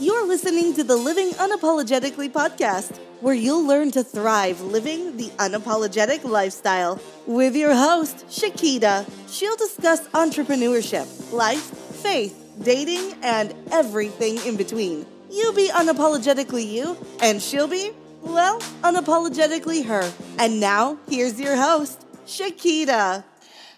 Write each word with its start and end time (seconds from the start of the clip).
You're 0.00 0.26
listening 0.26 0.74
to 0.74 0.82
the 0.82 0.96
Living 0.96 1.30
Unapologetically 1.34 2.28
podcast, 2.32 2.98
where 3.20 3.34
you'll 3.34 3.64
learn 3.64 3.92
to 3.92 4.02
thrive 4.02 4.60
living 4.60 5.16
the 5.16 5.28
unapologetic 5.38 6.24
lifestyle. 6.24 7.00
With 7.26 7.54
your 7.54 7.72
host, 7.76 8.26
Shekeda, 8.26 9.08
she'll 9.30 9.54
discuss 9.54 10.08
entrepreneurship, 10.08 11.32
life, 11.32 11.62
faith, 12.02 12.36
dating, 12.60 13.14
and 13.22 13.54
everything 13.70 14.38
in 14.44 14.56
between. 14.56 15.06
You 15.30 15.52
be 15.52 15.68
unapologetically 15.68 16.66
you, 16.66 16.96
and 17.22 17.40
she'll 17.40 17.68
be, 17.68 17.92
well, 18.20 18.58
unapologetically 18.82 19.84
her. 19.86 20.12
And 20.40 20.58
now, 20.58 20.98
here's 21.08 21.40
your 21.40 21.54
host, 21.54 22.04
Shekeda. 22.26 23.22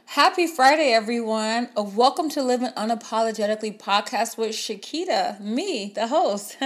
Happy 0.08 0.46
Friday, 0.46 0.92
everyone. 0.92 1.68
Uh, 1.76 1.82
welcome 1.82 2.30
to 2.30 2.42
Living 2.42 2.70
Unapologetically 2.70 3.76
podcast 3.76 4.38
with 4.38 4.52
Shekeda, 4.52 5.38
me, 5.40 5.92
the 5.94 6.06
host. 6.06 6.56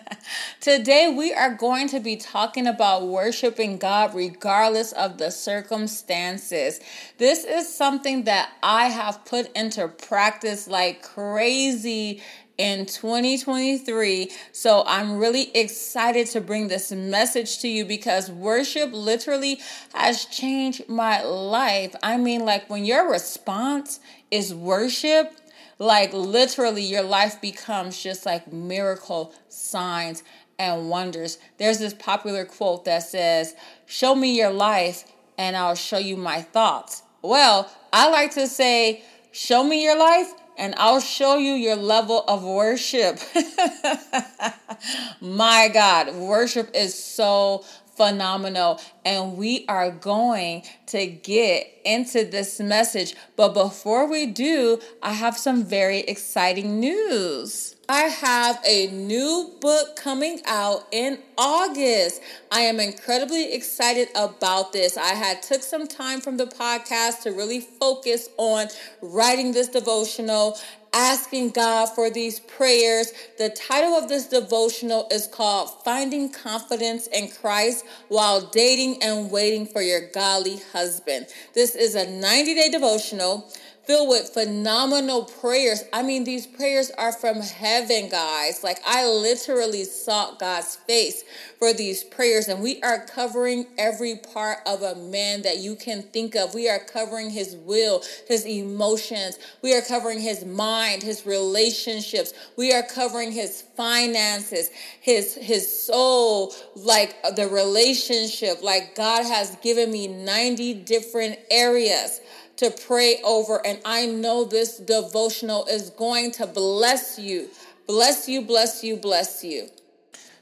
Today, 0.60 1.12
we 1.16 1.32
are 1.32 1.52
going 1.54 1.88
to 1.88 1.98
be 1.98 2.16
talking 2.16 2.66
about 2.66 3.08
worshiping 3.08 3.78
God 3.78 4.14
regardless 4.14 4.92
of 4.92 5.18
the 5.18 5.30
circumstances. 5.30 6.80
This 7.18 7.44
is 7.44 7.74
something 7.74 8.24
that 8.24 8.52
I 8.62 8.84
have 8.88 9.24
put 9.24 9.50
into 9.56 9.88
practice 9.88 10.68
like 10.68 11.02
crazy 11.02 12.22
in 12.58 12.86
2023. 12.86 14.30
So 14.52 14.84
I'm 14.86 15.18
really 15.18 15.54
excited 15.56 16.26
to 16.28 16.40
bring 16.40 16.68
this 16.68 16.92
message 16.92 17.58
to 17.60 17.68
you 17.68 17.84
because 17.84 18.30
worship 18.30 18.90
literally 18.92 19.60
has 19.94 20.24
changed 20.26 20.88
my 20.88 21.22
life. 21.22 21.94
I 22.02 22.16
mean, 22.16 22.44
like 22.44 22.68
when 22.68 22.84
your 22.84 23.10
response 23.10 24.00
is 24.30 24.54
worship, 24.54 25.32
like 25.78 26.12
literally 26.12 26.82
your 26.82 27.02
life 27.02 27.40
becomes 27.40 28.00
just 28.00 28.24
like 28.26 28.52
miracle 28.52 29.34
signs 29.48 30.22
and 30.58 30.88
wonders. 30.88 31.38
There's 31.58 31.78
this 31.78 31.94
popular 31.94 32.44
quote 32.44 32.84
that 32.84 33.02
says, 33.02 33.54
Show 33.86 34.14
me 34.14 34.36
your 34.36 34.52
life 34.52 35.04
and 35.36 35.56
I'll 35.56 35.74
show 35.74 35.98
you 35.98 36.16
my 36.16 36.42
thoughts. 36.42 37.02
Well, 37.22 37.70
I 37.92 38.08
like 38.10 38.32
to 38.34 38.46
say, 38.46 39.02
Show 39.32 39.64
me 39.64 39.82
your 39.82 39.98
life 39.98 40.32
and 40.56 40.74
I'll 40.76 41.00
show 41.00 41.36
you 41.36 41.52
your 41.52 41.76
level 41.76 42.24
of 42.28 42.44
worship. 42.44 43.18
My 45.20 45.68
God, 45.72 46.14
worship 46.14 46.70
is 46.74 46.94
so 46.94 47.64
phenomenal. 47.96 48.80
And 49.04 49.36
we 49.36 49.64
are 49.68 49.90
going 49.90 50.64
to 50.86 51.06
get 51.06 51.66
into 51.84 52.24
this 52.24 52.60
message. 52.60 53.14
But 53.36 53.54
before 53.54 54.06
we 54.08 54.26
do, 54.26 54.80
I 55.02 55.12
have 55.12 55.36
some 55.36 55.64
very 55.64 56.00
exciting 56.00 56.80
news. 56.80 57.71
I 57.88 58.02
have 58.02 58.62
a 58.64 58.86
new 58.88 59.50
book 59.60 59.96
coming 59.96 60.40
out 60.46 60.86
in 60.92 61.18
August. 61.36 62.22
I 62.50 62.60
am 62.60 62.78
incredibly 62.78 63.52
excited 63.52 64.08
about 64.14 64.72
this. 64.72 64.96
I 64.96 65.14
had 65.14 65.42
took 65.42 65.62
some 65.62 65.88
time 65.88 66.20
from 66.20 66.36
the 66.36 66.46
podcast 66.46 67.22
to 67.22 67.32
really 67.32 67.58
focus 67.58 68.28
on 68.38 68.68
writing 69.00 69.52
this 69.52 69.68
devotional 69.68 70.58
asking 70.92 71.50
God 71.50 71.86
for 71.86 72.10
these 72.10 72.40
prayers. 72.40 73.12
The 73.38 73.48
title 73.48 73.94
of 73.94 74.08
this 74.08 74.26
devotional 74.26 75.08
is 75.10 75.26
called 75.26 75.70
Finding 75.84 76.30
Confidence 76.30 77.06
in 77.08 77.30
Christ 77.30 77.84
While 78.08 78.42
Dating 78.42 79.02
and 79.02 79.30
Waiting 79.30 79.66
for 79.66 79.82
Your 79.82 80.08
Godly 80.10 80.60
Husband. 80.72 81.26
This 81.54 81.74
is 81.74 81.94
a 81.94 82.08
90 82.08 82.54
day 82.54 82.68
devotional 82.70 83.50
filled 83.84 84.08
with 84.08 84.28
phenomenal 84.30 85.24
prayers. 85.24 85.84
I 85.92 86.02
mean, 86.02 86.24
these 86.24 86.46
prayers 86.46 86.90
are 86.96 87.12
from 87.12 87.40
heaven, 87.40 88.08
guys. 88.08 88.62
Like, 88.62 88.80
I 88.86 89.06
literally 89.06 89.84
sought 89.84 90.38
God's 90.38 90.76
face 90.76 91.24
for 91.58 91.72
these 91.72 92.04
prayers, 92.04 92.48
and 92.48 92.62
we 92.62 92.80
are 92.82 93.04
covering 93.06 93.66
every 93.78 94.16
part 94.16 94.58
of 94.66 94.82
a 94.82 94.94
man 94.94 95.42
that 95.42 95.58
you 95.58 95.74
can 95.74 96.02
think 96.02 96.36
of. 96.36 96.54
We 96.54 96.68
are 96.68 96.78
covering 96.78 97.30
his 97.30 97.56
will, 97.56 98.02
his 98.28 98.46
emotions, 98.46 99.38
we 99.62 99.74
are 99.74 99.82
covering 99.82 100.20
his 100.20 100.44
mind, 100.44 101.02
his 101.02 101.26
relationships, 101.26 102.32
we 102.56 102.72
are 102.72 102.82
covering 102.82 103.32
his 103.32 103.62
finances, 103.76 104.70
his 105.00 105.34
his 105.34 105.84
soul, 105.84 106.54
like 106.76 107.16
the 107.36 107.48
relationship. 107.48 108.62
Like 108.62 108.94
God 108.94 109.24
has 109.24 109.56
given 109.56 109.90
me 109.90 110.06
90 110.06 110.74
different 110.74 111.38
areas 111.50 112.20
to 112.62 112.70
pray 112.70 113.20
over. 113.24 113.64
And 113.66 113.80
I 113.84 114.06
know 114.06 114.44
this 114.44 114.78
devotional 114.78 115.66
is 115.66 115.90
going 115.90 116.32
to 116.32 116.46
bless 116.46 117.18
you. 117.18 117.48
Bless 117.86 118.28
you, 118.28 118.42
bless 118.42 118.82
you, 118.82 118.96
bless 118.96 119.42
you. 119.44 119.68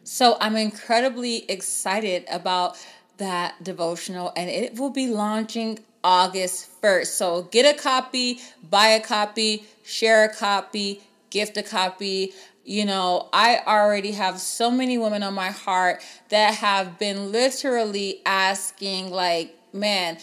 So 0.04 0.36
I'm 0.41 0.56
incredibly 0.56 1.50
excited 1.50 2.25
about 2.30 2.76
that 3.19 3.62
devotional, 3.62 4.32
and 4.34 4.48
it 4.48 4.78
will 4.78 4.91
be 4.91 5.06
launching 5.06 5.78
August 6.03 6.80
1st. 6.80 7.06
So 7.06 7.42
get 7.42 7.75
a 7.75 7.78
copy, 7.78 8.41
buy 8.69 8.88
a 8.88 9.00
copy, 9.00 9.66
share 9.84 10.25
a 10.25 10.34
copy, 10.34 11.03
gift 11.30 11.56
a 11.56 11.62
copy. 11.62 12.32
You 12.64 12.86
know, 12.86 13.28
I 13.32 13.60
already 13.66 14.12
have 14.12 14.41
so 14.41 14.70
many 14.70 14.97
women 14.97 15.22
on 15.22 15.34
my 15.34 15.50
heart 15.50 16.03
that 16.30 16.54
have 16.54 16.98
been 16.98 17.30
literally 17.30 18.20
asking, 18.25 19.10
like, 19.10 19.54
man, 19.72 20.19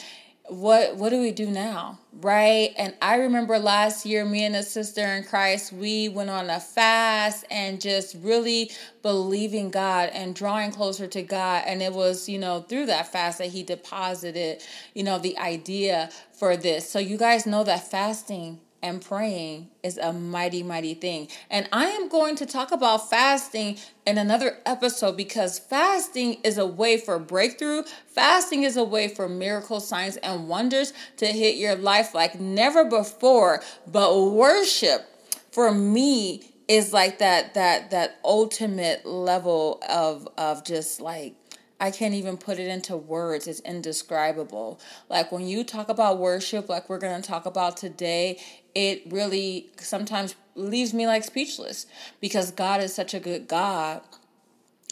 what 0.50 0.96
what 0.96 1.10
do 1.10 1.20
we 1.20 1.32
do 1.32 1.50
now? 1.50 2.00
Right? 2.14 2.74
And 2.78 2.96
i 3.02 3.18
remember 3.18 3.60
last 3.60 4.06
year 4.06 4.26
me 4.26 4.44
and 4.44 4.56
a 4.56 4.64
sister 4.64 5.02
in 5.02 5.24
christ 5.24 5.72
we 5.72 6.10
went 6.10 6.30
on 6.30 6.50
a 6.50 6.60
fast 6.60 7.46
and 7.52 7.80
just 7.80 8.16
really 8.22 8.72
believing 9.04 9.70
god 9.70 10.10
and 10.14 10.34
drawing 10.34 10.72
closer 10.72 11.08
to 11.08 11.22
god. 11.22 11.64
And 11.68 11.82
it 11.82 11.94
was 11.94 12.28
you 12.28 12.40
know 12.40 12.62
through 12.62 12.88
that 12.88 13.12
fast 13.12 13.38
that 13.38 13.48
he 13.50 13.64
deposited 13.64 14.64
you 14.94 15.04
know 15.04 15.20
the 15.20 15.38
idea 15.38 16.10
for 16.34 16.58
this. 16.58 16.90
So 16.90 17.00
you 17.00 17.18
guys 17.18 17.46
know 17.46 17.64
that 17.64 17.90
fasting 17.90 18.60
and 18.82 19.04
praying 19.04 19.70
is 19.84 19.98
a 19.98 20.14
mighty, 20.14 20.64
mighty 20.64 20.94
thing. 20.94 21.28
And 21.50 21.68
I 21.72 21.86
am 21.86 22.10
going 22.10 22.36
to 22.38 22.46
talk 22.46 22.72
about 22.72 23.10
fasting 23.10 23.78
in 24.06 24.18
another 24.18 24.58
episode 24.66 25.18
because 25.18 25.60
fasting 25.60 26.36
is 26.44 26.58
a 26.58 26.66
way 26.66 26.98
for 26.98 27.20
breakthrough. 27.20 27.84
Fasting 28.08 28.64
is 28.64 28.78
a 28.78 28.84
way 28.84 29.08
for 29.08 29.28
miracle 29.28 29.80
signs 29.80 30.18
and 30.18 30.48
wonders 30.48 30.94
to 31.18 31.26
hit 31.26 31.56
your 31.56 31.76
life 31.76 32.14
like 32.14 32.40
never 32.40 32.86
before. 32.86 33.62
But 33.86 34.16
worship 34.32 35.06
for 35.52 35.72
me 35.72 36.54
is 36.68 36.94
like 36.94 37.20
that 37.20 37.54
that 37.54 37.92
that 37.92 38.18
ultimate 38.24 39.06
level 39.06 39.82
of 39.90 40.28
of 40.38 40.64
just 40.64 41.02
like 41.02 41.36
I 41.80 41.92
can't 41.92 42.16
even 42.16 42.38
put 42.38 42.58
it 42.58 42.68
into 42.68 42.98
words. 42.98 43.48
It's 43.48 43.60
indescribable. 43.60 44.80
Like 45.10 45.32
when 45.32 45.48
you 45.48 45.64
talk 45.64 45.90
about 45.90 46.18
worship, 46.18 46.70
like 46.70 46.90
we're 46.90 46.98
going 46.98 47.22
to 47.22 47.28
talk 47.28 47.46
about 47.46 47.78
today, 47.78 48.40
it 48.78 49.02
really 49.12 49.72
sometimes 49.80 50.36
leaves 50.54 50.94
me 50.94 51.08
like 51.08 51.24
speechless 51.24 51.88
because 52.22 52.52
God 52.52 52.80
is 52.80 52.94
such 52.94 53.16
a 53.16 53.20
good 53.20 53.48
God. 53.48 54.02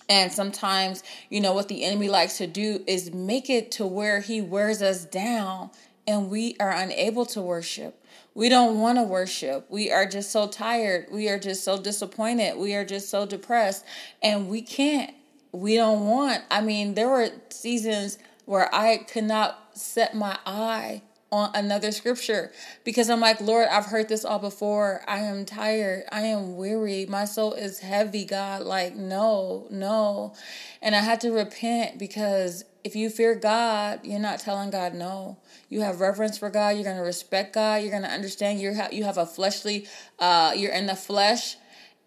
And 0.10 0.32
sometimes, 0.32 1.04
you 1.30 1.40
know, 1.40 1.54
what 1.54 1.68
the 1.68 1.84
enemy 1.84 2.10
likes 2.10 2.40
to 2.40 2.48
do 2.48 2.84
is 2.88 3.14
make 3.14 3.48
it 3.48 3.70
to 3.74 3.86
where 3.86 4.22
he 4.22 4.42
wears 4.42 4.82
us 4.82 5.06
down 5.06 5.70
and 6.08 6.32
we 6.32 6.56
are 6.60 6.72
unable 6.72 7.28
to 7.28 7.42
worship. 7.44 8.04
We 8.34 8.50
don't 8.50 8.80
want 8.80 8.98
to 8.98 9.04
worship. 9.04 9.68
We 9.70 9.92
are 9.92 10.08
just 10.08 10.32
so 10.32 10.48
tired. 10.48 11.06
We 11.12 11.30
are 11.30 11.38
just 11.38 11.64
so 11.64 11.80
disappointed. 11.80 12.58
We 12.58 12.74
are 12.74 12.86
just 12.86 13.10
so 13.10 13.28
depressed. 13.28 13.86
And 14.24 14.50
we 14.50 14.64
can't 14.64 15.14
we 15.52 15.76
don't 15.76 16.08
want. 16.08 16.42
I 16.52 16.62
mean, 16.62 16.96
there 16.96 17.08
were 17.08 17.30
seasons 17.50 18.18
where 18.46 18.74
I 18.74 18.98
could 18.98 19.24
not 19.26 19.78
set 19.78 20.16
my 20.16 20.38
eye 20.44 21.04
on 21.36 21.52
another 21.54 21.92
scripture 21.92 22.52
because 22.84 23.10
I'm 23.10 23.20
like, 23.20 23.42
Lord, 23.42 23.68
I've 23.70 23.86
heard 23.86 24.08
this 24.08 24.24
all 24.26 24.40
before. 24.40 25.02
I 25.08 25.20
am 25.20 25.46
tired. 25.46 26.04
I 26.12 26.22
am 26.22 26.56
weary. 26.56 27.06
My 27.06 27.26
soul 27.26 27.54
is 27.54 27.80
heavy, 27.80 28.26
God. 28.26 28.64
Like, 28.64 28.96
no, 28.96 29.68
no. 29.70 30.34
And 30.82 30.96
I 30.96 31.02
had 31.02 31.22
to 31.22 31.32
repent 31.32 32.00
because 32.00 32.64
if 32.84 32.96
you 32.96 33.10
fear 33.10 33.36
God, 33.36 34.02
you're 34.04 34.20
not 34.20 34.40
telling 34.40 34.70
God 34.70 34.94
no. 34.94 35.38
You 35.70 35.82
have 35.82 36.00
reverence 36.00 36.38
for 36.38 36.50
God. 36.50 36.76
You're 36.76 36.84
going 36.84 36.98
to 36.98 37.04
respect 37.04 37.54
God. 37.54 37.82
You're 37.82 37.92
going 37.92 38.04
to 38.04 38.12
understand 38.12 38.60
you 38.60 38.74
you 38.92 39.04
have 39.04 39.18
a 39.18 39.26
fleshly, 39.26 39.88
uh, 40.20 40.54
you're 40.56 40.74
in 40.74 40.86
the 40.86 40.96
flesh 40.96 41.58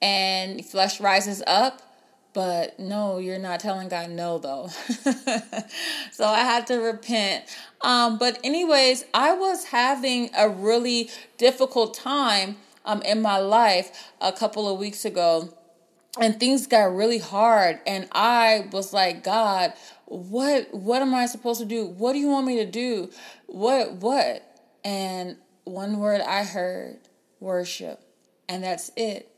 and 0.01 0.65
flesh 0.65 1.01
rises 1.01 1.43
up 1.47 1.83
but 2.39 2.79
no, 2.79 3.19
you're 3.19 3.37
not 3.37 3.59
telling 3.59 3.89
God 3.89 4.11
no, 4.11 4.39
though. 4.39 4.69
so 6.13 6.25
I 6.25 6.39
had 6.39 6.69
to 6.69 6.77
repent. 6.77 7.45
Um, 7.81 8.17
but, 8.17 8.39
anyways, 8.45 9.05
I 9.13 9.33
was 9.33 9.65
having 9.65 10.31
a 10.39 10.49
really 10.49 11.11
difficult 11.37 11.95
time 11.95 12.57
um, 12.85 13.03
in 13.03 13.21
my 13.23 13.39
life 13.39 14.13
a 14.21 14.31
couple 14.31 14.73
of 14.73 14.79
weeks 14.79 15.05
ago. 15.05 15.53
And 16.21 16.39
things 16.39 16.69
got 16.69 16.95
really 16.95 17.19
hard. 17.19 17.81
And 17.89 18.07
I 18.13 18.69
was 18.71 18.93
like, 18.93 19.25
God, 19.25 19.73
what 20.05 20.73
what 20.73 21.03
am 21.03 21.17
I 21.17 21.27
supposed 21.27 21.59
to 21.59 21.67
do? 21.67 21.87
What 21.87 22.13
do 22.13 22.21
you 22.21 22.29
want 22.29 22.47
me 22.47 22.59
to 22.59 22.71
do? 22.71 23.11
What 23.47 23.95
what? 23.95 24.45
And 24.85 25.39
one 25.65 25.99
word 25.99 26.21
I 26.21 26.45
heard, 26.45 26.99
worship. 27.41 28.01
And 28.49 28.63
that's 28.63 28.93
it 28.97 29.29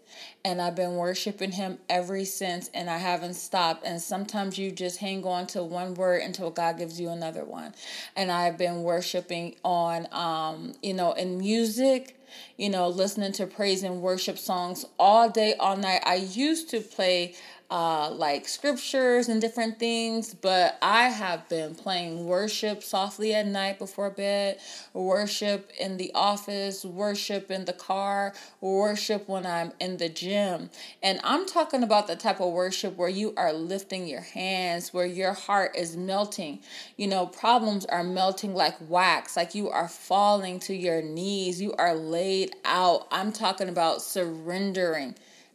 And 0.44 0.60
I've 0.60 0.74
been 0.74 0.96
worshiping 0.96 1.52
him 1.52 1.78
ever 1.88 2.24
since, 2.24 2.70
and 2.72 2.88
I 2.88 2.98
haven't 2.98 3.34
stopped. 3.34 3.84
And 3.84 4.00
sometimes 4.00 4.58
you 4.58 4.70
just 4.70 4.98
hang 4.98 5.24
on 5.24 5.46
to 5.48 5.62
one 5.62 5.94
word 5.94 6.22
until 6.22 6.50
God 6.50 6.78
gives 6.78 7.00
you 7.00 7.10
another 7.10 7.44
one. 7.44 7.74
And 8.16 8.30
I've 8.30 8.56
been 8.58 8.82
worshiping 8.82 9.56
on, 9.64 10.06
um, 10.12 10.74
you 10.82 10.94
know, 10.94 11.12
in 11.12 11.38
music 11.38 12.16
you 12.56 12.70
know, 12.70 12.88
listening 12.88 13.32
to 13.32 13.46
praise 13.46 13.82
and 13.82 14.00
worship 14.00 14.38
songs 14.38 14.84
all 14.98 15.28
day, 15.28 15.54
all 15.58 15.76
night. 15.76 16.00
I 16.04 16.14
used 16.16 16.70
to 16.70 16.80
play 16.80 17.34
uh, 17.70 18.10
like 18.10 18.48
scriptures 18.48 19.28
and 19.28 19.40
different 19.40 19.78
things, 19.78 20.34
but 20.34 20.76
I 20.82 21.04
have 21.04 21.48
been 21.48 21.76
playing 21.76 22.26
worship 22.26 22.82
softly 22.82 23.32
at 23.32 23.46
night 23.46 23.78
before 23.78 24.10
bed, 24.10 24.58
worship 24.92 25.70
in 25.78 25.96
the 25.96 26.10
office, 26.12 26.84
worship 26.84 27.48
in 27.48 27.66
the 27.66 27.72
car, 27.72 28.34
worship 28.60 29.28
when 29.28 29.46
I'm 29.46 29.72
in 29.78 29.98
the 29.98 30.08
gym. 30.08 30.70
And 31.00 31.20
I'm 31.22 31.46
talking 31.46 31.84
about 31.84 32.08
the 32.08 32.16
type 32.16 32.40
of 32.40 32.52
worship 32.52 32.96
where 32.96 33.08
you 33.08 33.34
are 33.36 33.52
lifting 33.52 34.08
your 34.08 34.22
hands, 34.22 34.92
where 34.92 35.06
your 35.06 35.32
heart 35.32 35.76
is 35.76 35.96
melting. 35.96 36.58
You 36.96 37.06
know, 37.06 37.26
problems 37.26 37.86
are 37.86 38.02
melting 38.02 38.52
like 38.52 38.76
wax, 38.88 39.36
like 39.36 39.54
you 39.54 39.70
are 39.70 39.88
falling 39.88 40.58
to 40.60 40.74
your 40.74 41.02
knees, 41.02 41.62
you 41.62 41.72
are 41.74 41.94
laid 41.94 42.56
out. 42.64 43.06
I'm 43.12 43.30
talking 43.30 43.68
about 43.68 44.02
surrendering 44.02 45.14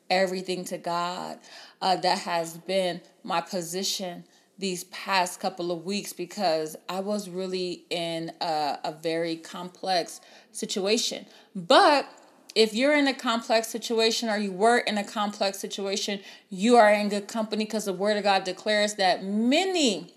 everything 0.09 0.63
to 0.63 0.77
God 0.77 1.39
uh, 1.85 1.95
that 1.95 2.17
has 2.17 2.57
been 2.57 2.99
my 3.23 3.39
position 3.39 4.23
these 4.57 4.85
past 4.85 5.39
couple 5.39 5.71
of 5.71 5.85
weeks 5.85 6.13
because 6.13 6.75
I 6.89 6.99
was 6.99 7.29
really 7.29 7.83
in 7.91 8.31
a, 8.41 8.79
a 8.83 8.91
very 8.91 9.35
complex 9.35 10.19
situation. 10.51 11.27
But 11.55 12.09
if 12.55 12.73
you're 12.73 12.95
in 12.95 13.07
a 13.07 13.13
complex 13.13 13.67
situation 13.67 14.29
or 14.29 14.37
you 14.37 14.51
were 14.51 14.79
in 14.79 14.97
a 14.97 15.03
complex 15.03 15.59
situation, 15.59 16.21
you 16.49 16.75
are 16.75 16.91
in 16.91 17.07
good 17.07 17.27
company 17.27 17.65
because 17.65 17.85
the 17.85 17.93
Word 17.93 18.17
of 18.17 18.23
God 18.23 18.45
declares 18.45 18.95
that 18.95 19.23
many 19.23 20.11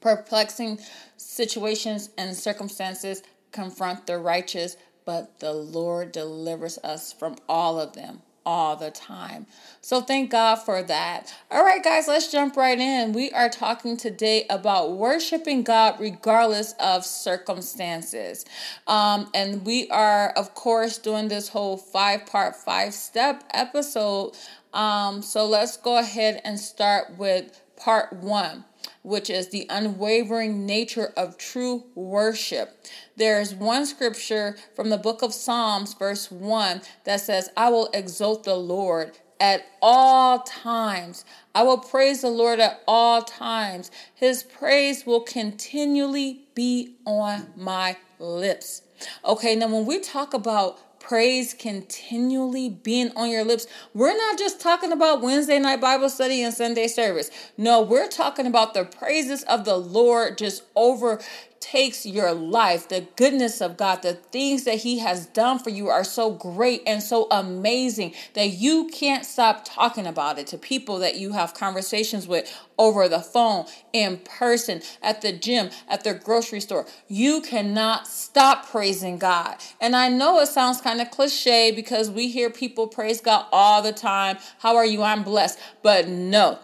perplexing 0.00 0.78
situations 1.18 2.08
and 2.16 2.34
circumstances 2.34 3.22
confront 3.52 4.06
the 4.06 4.16
righteous, 4.16 4.78
but 5.04 5.38
the 5.40 5.52
Lord 5.52 6.12
delivers 6.12 6.78
us 6.78 7.12
from 7.12 7.36
all 7.46 7.78
of 7.78 7.92
them 7.92 8.22
all 8.46 8.76
the 8.76 8.90
time. 8.90 9.46
So 9.80 10.00
thank 10.00 10.30
God 10.30 10.56
for 10.56 10.82
that. 10.82 11.34
All 11.50 11.64
right, 11.64 11.82
guys, 11.82 12.08
let's 12.08 12.30
jump 12.30 12.56
right 12.56 12.78
in. 12.78 13.12
We 13.12 13.30
are 13.32 13.48
talking 13.48 13.96
today 13.96 14.46
about 14.48 14.92
worshiping 14.92 15.62
God 15.62 15.96
regardless 16.00 16.74
of 16.80 17.04
circumstances. 17.04 18.44
Um, 18.86 19.30
and 19.34 19.64
we 19.64 19.88
are, 19.90 20.30
of 20.30 20.54
course, 20.54 20.98
doing 20.98 21.28
this 21.28 21.48
whole 21.48 21.76
five 21.76 22.26
part, 22.26 22.56
five 22.56 22.94
step 22.94 23.44
episode. 23.52 24.32
Um, 24.72 25.22
so 25.22 25.46
let's 25.46 25.76
go 25.76 25.98
ahead 25.98 26.40
and 26.44 26.58
start 26.58 27.16
with 27.18 27.60
part 27.76 28.12
one 28.12 28.64
which 29.04 29.28
is 29.28 29.50
the 29.50 29.66
unwavering 29.68 30.66
nature 30.66 31.12
of 31.16 31.38
true 31.38 31.84
worship. 31.94 32.84
There's 33.16 33.54
one 33.54 33.86
scripture 33.86 34.56
from 34.74 34.88
the 34.90 34.98
book 34.98 35.22
of 35.22 35.32
Psalms, 35.32 35.94
verse 35.94 36.30
1, 36.30 36.80
that 37.04 37.20
says, 37.20 37.50
I 37.56 37.68
will 37.68 37.90
exalt 37.92 38.44
the 38.44 38.56
Lord 38.56 39.12
at 39.38 39.66
all 39.82 40.40
times. 40.40 41.26
I 41.54 41.64
will 41.64 41.78
praise 41.78 42.22
the 42.22 42.30
Lord 42.30 42.60
at 42.60 42.82
all 42.88 43.22
times. 43.22 43.90
His 44.14 44.42
praise 44.42 45.04
will 45.04 45.20
continually 45.20 46.46
be 46.54 46.96
on 47.04 47.52
my 47.56 47.98
lips. 48.18 48.82
Okay, 49.24 49.54
now 49.54 49.68
when 49.68 49.84
we 49.84 50.00
talk 50.00 50.32
about 50.32 50.80
praise 51.04 51.52
continually 51.52 52.70
being 52.70 53.10
on 53.14 53.28
your 53.28 53.44
lips. 53.44 53.66
We're 53.92 54.16
not 54.16 54.38
just 54.38 54.58
talking 54.58 54.90
about 54.90 55.20
Wednesday 55.20 55.58
night 55.58 55.78
Bible 55.78 56.08
study 56.08 56.42
and 56.42 56.54
Sunday 56.54 56.88
service. 56.88 57.30
No, 57.58 57.82
we're 57.82 58.08
talking 58.08 58.46
about 58.46 58.72
the 58.72 58.86
praises 58.86 59.42
of 59.42 59.66
the 59.66 59.76
Lord 59.76 60.38
just 60.38 60.62
over 60.74 61.20
takes 61.64 62.04
your 62.04 62.32
life, 62.32 62.90
the 62.90 63.06
goodness 63.16 63.62
of 63.62 63.78
God, 63.78 64.02
the 64.02 64.12
things 64.12 64.64
that 64.64 64.76
He 64.76 64.98
has 64.98 65.24
done 65.24 65.58
for 65.58 65.70
you 65.70 65.88
are 65.88 66.04
so 66.04 66.30
great 66.30 66.82
and 66.86 67.02
so 67.02 67.26
amazing 67.30 68.12
that 68.34 68.48
you 68.48 68.90
can't 68.92 69.24
stop 69.24 69.64
talking 69.64 70.06
about 70.06 70.38
it 70.38 70.46
to 70.48 70.58
people 70.58 70.98
that 70.98 71.16
you 71.16 71.32
have 71.32 71.54
conversations 71.54 72.28
with 72.28 72.52
over 72.76 73.08
the 73.08 73.20
phone, 73.20 73.64
in 73.94 74.18
person, 74.18 74.82
at 75.02 75.22
the 75.22 75.32
gym, 75.32 75.70
at 75.88 76.04
the 76.04 76.12
grocery 76.12 76.60
store. 76.60 76.86
You 77.08 77.40
cannot 77.40 78.06
stop 78.06 78.68
praising 78.68 79.16
God. 79.16 79.56
And 79.80 79.96
I 79.96 80.10
know 80.10 80.40
it 80.40 80.48
sounds 80.48 80.82
kind 80.82 81.00
of 81.00 81.10
cliche 81.10 81.72
because 81.72 82.10
we 82.10 82.28
hear 82.28 82.50
people 82.50 82.88
praise 82.88 83.22
God 83.22 83.46
all 83.50 83.80
the 83.80 83.92
time. 83.92 84.36
How 84.58 84.76
are 84.76 84.86
you? 84.86 85.02
I'm 85.02 85.22
blessed. 85.22 85.58
But 85.82 86.08
no. 86.08 86.58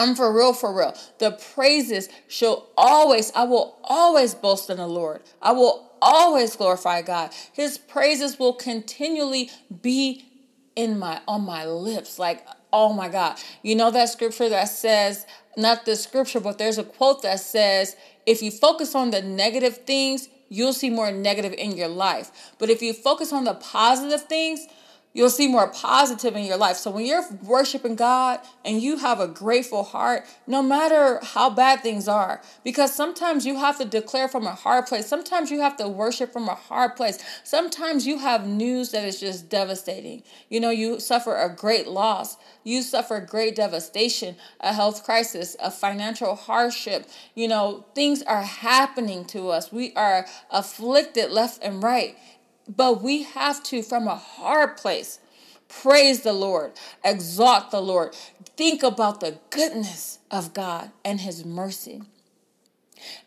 I'm 0.00 0.14
for 0.14 0.32
real, 0.32 0.54
for 0.54 0.72
real. 0.72 0.96
The 1.18 1.32
praises 1.32 2.08
shall 2.26 2.68
always, 2.76 3.30
I 3.34 3.44
will 3.44 3.78
always 3.84 4.34
boast 4.34 4.70
in 4.70 4.78
the 4.78 4.86
Lord. 4.86 5.22
I 5.42 5.52
will 5.52 5.92
always 6.00 6.56
glorify 6.56 7.02
God. 7.02 7.34
His 7.52 7.76
praises 7.76 8.38
will 8.38 8.54
continually 8.54 9.50
be 9.82 10.24
in 10.74 10.98
my 10.98 11.20
on 11.28 11.42
my 11.42 11.66
lips. 11.66 12.18
Like, 12.18 12.46
oh 12.72 12.94
my 12.94 13.10
God. 13.10 13.36
You 13.62 13.74
know 13.74 13.90
that 13.90 14.08
scripture 14.08 14.48
that 14.48 14.70
says, 14.70 15.26
not 15.56 15.84
the 15.84 15.96
scripture, 15.96 16.40
but 16.40 16.56
there's 16.56 16.78
a 16.78 16.84
quote 16.84 17.22
that 17.22 17.40
says, 17.40 17.94
if 18.24 18.40
you 18.40 18.50
focus 18.50 18.94
on 18.94 19.10
the 19.10 19.20
negative 19.20 19.78
things, 19.84 20.30
you'll 20.48 20.72
see 20.72 20.88
more 20.88 21.12
negative 21.12 21.52
in 21.52 21.76
your 21.76 21.88
life. 21.88 22.54
But 22.58 22.70
if 22.70 22.80
you 22.80 22.94
focus 22.94 23.34
on 23.34 23.44
the 23.44 23.54
positive 23.54 24.22
things, 24.26 24.66
you'll 25.12 25.30
see 25.30 25.48
more 25.48 25.68
positive 25.68 26.36
in 26.36 26.44
your 26.44 26.56
life. 26.56 26.76
So 26.76 26.90
when 26.90 27.04
you're 27.04 27.24
worshiping 27.42 27.96
God 27.96 28.40
and 28.64 28.80
you 28.80 28.98
have 28.98 29.20
a 29.20 29.26
grateful 29.26 29.82
heart, 29.82 30.24
no 30.46 30.62
matter 30.62 31.20
how 31.22 31.50
bad 31.50 31.80
things 31.80 32.08
are, 32.08 32.40
because 32.64 32.94
sometimes 32.94 33.44
you 33.44 33.58
have 33.58 33.78
to 33.78 33.84
declare 33.84 34.28
from 34.28 34.46
a 34.46 34.54
hard 34.54 34.86
place. 34.86 35.06
Sometimes 35.06 35.50
you 35.50 35.60
have 35.60 35.76
to 35.78 35.88
worship 35.88 36.32
from 36.32 36.48
a 36.48 36.54
hard 36.54 36.96
place. 36.96 37.18
Sometimes 37.44 38.06
you 38.06 38.18
have 38.18 38.46
news 38.46 38.92
that 38.92 39.04
is 39.04 39.18
just 39.20 39.48
devastating. 39.48 40.22
You 40.48 40.60
know, 40.60 40.70
you 40.70 41.00
suffer 41.00 41.36
a 41.36 41.54
great 41.54 41.88
loss. 41.88 42.36
You 42.62 42.82
suffer 42.82 43.20
great 43.20 43.56
devastation, 43.56 44.36
a 44.60 44.72
health 44.72 45.04
crisis, 45.04 45.56
a 45.60 45.70
financial 45.70 46.36
hardship. 46.36 47.06
You 47.34 47.48
know, 47.48 47.86
things 47.94 48.22
are 48.22 48.42
happening 48.42 49.24
to 49.26 49.48
us. 49.48 49.72
We 49.72 49.92
are 49.94 50.26
afflicted 50.50 51.30
left 51.30 51.62
and 51.62 51.82
right. 51.82 52.16
But 52.76 53.02
we 53.02 53.24
have 53.24 53.62
to, 53.64 53.82
from 53.82 54.06
a 54.06 54.14
hard 54.14 54.76
place, 54.76 55.18
praise 55.68 56.20
the 56.20 56.32
Lord, 56.32 56.72
exalt 57.04 57.72
the 57.72 57.80
Lord, 57.80 58.14
think 58.56 58.84
about 58.84 59.20
the 59.20 59.38
goodness 59.50 60.20
of 60.30 60.54
God 60.54 60.92
and 61.04 61.20
His 61.20 61.44
mercy. 61.44 62.02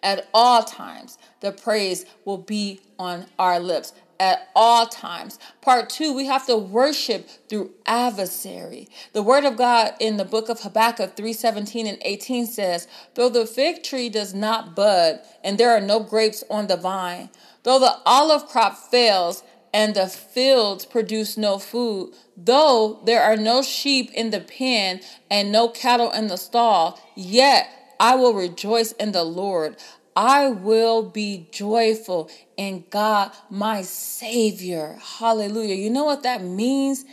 At 0.02 0.30
all 0.34 0.64
times, 0.64 1.18
the 1.42 1.52
praise 1.52 2.06
will 2.24 2.38
be 2.38 2.80
on 2.98 3.26
our 3.38 3.60
lips. 3.60 3.92
At 4.20 4.50
all 4.56 4.86
times. 4.88 5.40
Part 5.62 5.90
two, 5.90 6.14
we 6.14 6.28
have 6.28 6.46
to 6.48 6.56
worship 6.56 7.28
through 7.50 7.72
adversary. 7.86 8.88
The 9.12 9.24
word 9.24 9.44
of 9.44 9.58
God 9.58 9.94
in 10.00 10.18
the 10.18 10.26
book 10.26 10.50
of 10.50 10.62
Habakkuk 10.62 11.18
3 11.18 11.34
17 11.34 11.88
and 11.88 11.98
18 12.02 12.46
says, 12.46 12.88
Though 13.16 13.30
the 13.30 13.46
fig 13.46 13.84
tree 13.84 14.10
does 14.10 14.34
not 14.34 14.76
bud, 14.76 15.20
and 15.44 15.58
there 15.58 15.72
are 15.72 15.82
no 15.82 16.00
grapes 16.00 16.44
on 16.50 16.68
the 16.68 16.78
vine, 16.78 17.30
Though 17.64 17.80
the 17.80 17.98
olive 18.06 18.48
crop 18.48 18.78
fails 18.78 19.44
and 19.74 19.96
the 19.96 20.08
fields 20.08 20.86
produce 20.86 21.38
no 21.38 21.58
food, 21.58 22.14
though 22.38 23.00
there 23.06 23.24
are 23.24 23.38
no 23.38 23.62
sheep 23.62 24.12
in 24.14 24.30
the 24.30 24.42
pen 24.42 25.00
and 25.32 25.52
no 25.52 25.70
cattle 25.70 26.12
in 26.12 26.28
the 26.28 26.38
stall, 26.38 27.00
yet 27.16 27.96
I 28.00 28.16
will 28.16 28.34
rejoice 28.34 28.92
in 28.94 29.14
the 29.14 29.24
Lord. 29.24 29.78
I 30.16 30.50
will 30.50 31.04
be 31.04 31.48
joyful 31.52 32.30
in 32.58 32.86
God, 32.90 33.32
my 33.50 33.82
Savior. 33.82 35.00
Hallelujah. 35.02 35.76
You 35.76 35.90
know 35.90 36.04
what 36.04 36.24
that 36.24 36.44
means? 36.44 37.06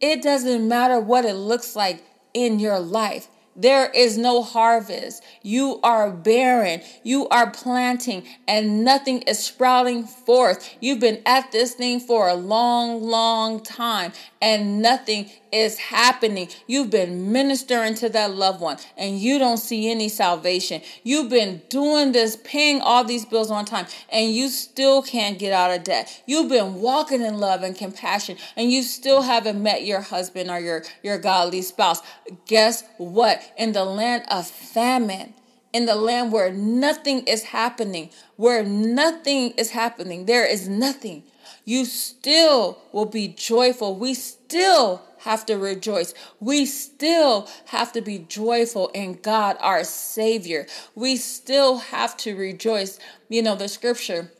It 0.00 0.22
doesn't 0.22 0.66
matter 0.66 0.98
what 1.00 1.24
it 1.24 1.34
looks 1.34 1.76
like 1.76 2.02
in 2.32 2.58
your 2.58 2.78
life. 2.78 3.28
There 3.58 3.90
is 3.90 4.16
no 4.16 4.44
harvest. 4.44 5.22
You 5.42 5.80
are 5.82 6.12
barren. 6.12 6.80
You 7.02 7.28
are 7.28 7.50
planting 7.50 8.24
and 8.46 8.84
nothing 8.84 9.22
is 9.22 9.40
sprouting 9.40 10.04
forth. 10.04 10.76
You've 10.80 11.00
been 11.00 11.20
at 11.26 11.50
this 11.50 11.74
thing 11.74 11.98
for 11.98 12.28
a 12.28 12.34
long, 12.34 13.02
long 13.02 13.60
time 13.60 14.12
and 14.40 14.80
nothing 14.80 15.28
is 15.50 15.78
happening. 15.78 16.48
You've 16.68 16.90
been 16.90 17.32
ministering 17.32 17.94
to 17.96 18.08
that 18.10 18.34
loved 18.34 18.60
one 18.60 18.76
and 18.96 19.18
you 19.18 19.40
don't 19.40 19.56
see 19.56 19.90
any 19.90 20.08
salvation. 20.08 20.80
You've 21.02 21.30
been 21.30 21.62
doing 21.68 22.12
this, 22.12 22.36
paying 22.44 22.80
all 22.80 23.02
these 23.02 23.24
bills 23.24 23.50
on 23.50 23.64
time, 23.64 23.86
and 24.10 24.30
you 24.30 24.48
still 24.48 25.02
can't 25.02 25.38
get 25.38 25.52
out 25.52 25.76
of 25.76 25.84
debt. 25.84 26.22
You've 26.26 26.48
been 26.48 26.76
walking 26.76 27.22
in 27.22 27.38
love 27.38 27.62
and 27.62 27.76
compassion, 27.76 28.36
and 28.56 28.70
you 28.70 28.82
still 28.82 29.22
haven't 29.22 29.62
met 29.62 29.84
your 29.84 30.00
husband 30.00 30.50
or 30.50 30.60
your, 30.60 30.84
your 31.02 31.18
godly 31.18 31.62
spouse. 31.62 32.00
Guess 32.46 32.84
what? 32.98 33.47
In 33.56 33.72
the 33.72 33.84
land 33.84 34.24
of 34.30 34.46
famine, 34.46 35.34
in 35.72 35.86
the 35.86 35.96
land 35.96 36.32
where 36.32 36.52
nothing 36.52 37.24
is 37.24 37.44
happening, 37.44 38.10
where 38.36 38.62
nothing 38.62 39.50
is 39.52 39.70
happening, 39.70 40.26
there 40.26 40.46
is 40.46 40.68
nothing 40.68 41.22
you 41.68 41.84
still 41.84 42.78
will 42.92 43.04
be 43.04 43.28
joyful. 43.28 43.94
We 43.94 44.14
still 44.14 45.02
have 45.18 45.44
to 45.44 45.56
rejoice. 45.56 46.14
We 46.40 46.64
still 46.64 47.46
have 47.66 47.92
to 47.92 48.00
be 48.00 48.20
joyful 48.20 48.88
in 48.94 49.18
God, 49.20 49.58
our 49.60 49.84
Savior. 49.84 50.66
We 50.94 51.16
still 51.16 51.76
have 51.76 52.16
to 52.18 52.34
rejoice. 52.34 52.98
You 53.28 53.42
know, 53.42 53.54
the 53.54 53.68
scripture 53.68 54.32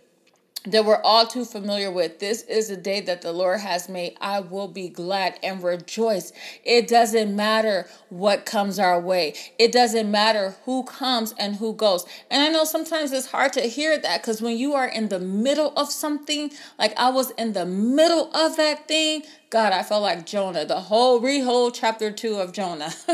that 0.72 0.84
we're 0.84 1.02
all 1.02 1.26
too 1.26 1.44
familiar 1.44 1.90
with. 1.90 2.18
This 2.20 2.42
is 2.42 2.70
a 2.70 2.76
day 2.76 3.00
that 3.02 3.22
the 3.22 3.32
Lord 3.32 3.60
has 3.60 3.88
made. 3.88 4.16
I 4.20 4.40
will 4.40 4.68
be 4.68 4.88
glad 4.88 5.38
and 5.42 5.62
rejoice. 5.62 6.32
It 6.64 6.88
doesn't 6.88 7.34
matter 7.36 7.86
what 8.10 8.46
comes 8.46 8.78
our 8.78 9.00
way, 9.00 9.34
it 9.58 9.72
doesn't 9.72 10.10
matter 10.10 10.56
who 10.64 10.84
comes 10.84 11.34
and 11.38 11.56
who 11.56 11.74
goes. 11.74 12.06
And 12.30 12.42
I 12.42 12.48
know 12.48 12.64
sometimes 12.64 13.12
it's 13.12 13.26
hard 13.28 13.52
to 13.54 13.62
hear 13.62 13.98
that 13.98 14.22
because 14.22 14.42
when 14.42 14.56
you 14.56 14.74
are 14.74 14.88
in 14.88 15.08
the 15.08 15.20
middle 15.20 15.72
of 15.76 15.90
something, 15.90 16.52
like 16.78 16.94
I 16.98 17.10
was 17.10 17.30
in 17.32 17.52
the 17.54 17.66
middle 17.66 18.34
of 18.34 18.56
that 18.56 18.88
thing, 18.88 19.22
God, 19.50 19.72
I 19.72 19.82
felt 19.82 20.02
like 20.02 20.26
Jonah, 20.26 20.64
the 20.64 20.80
whole 20.80 21.20
rehold 21.20 21.74
chapter 21.74 22.12
two 22.12 22.36
of 22.36 22.52
Jonah. 22.52 22.92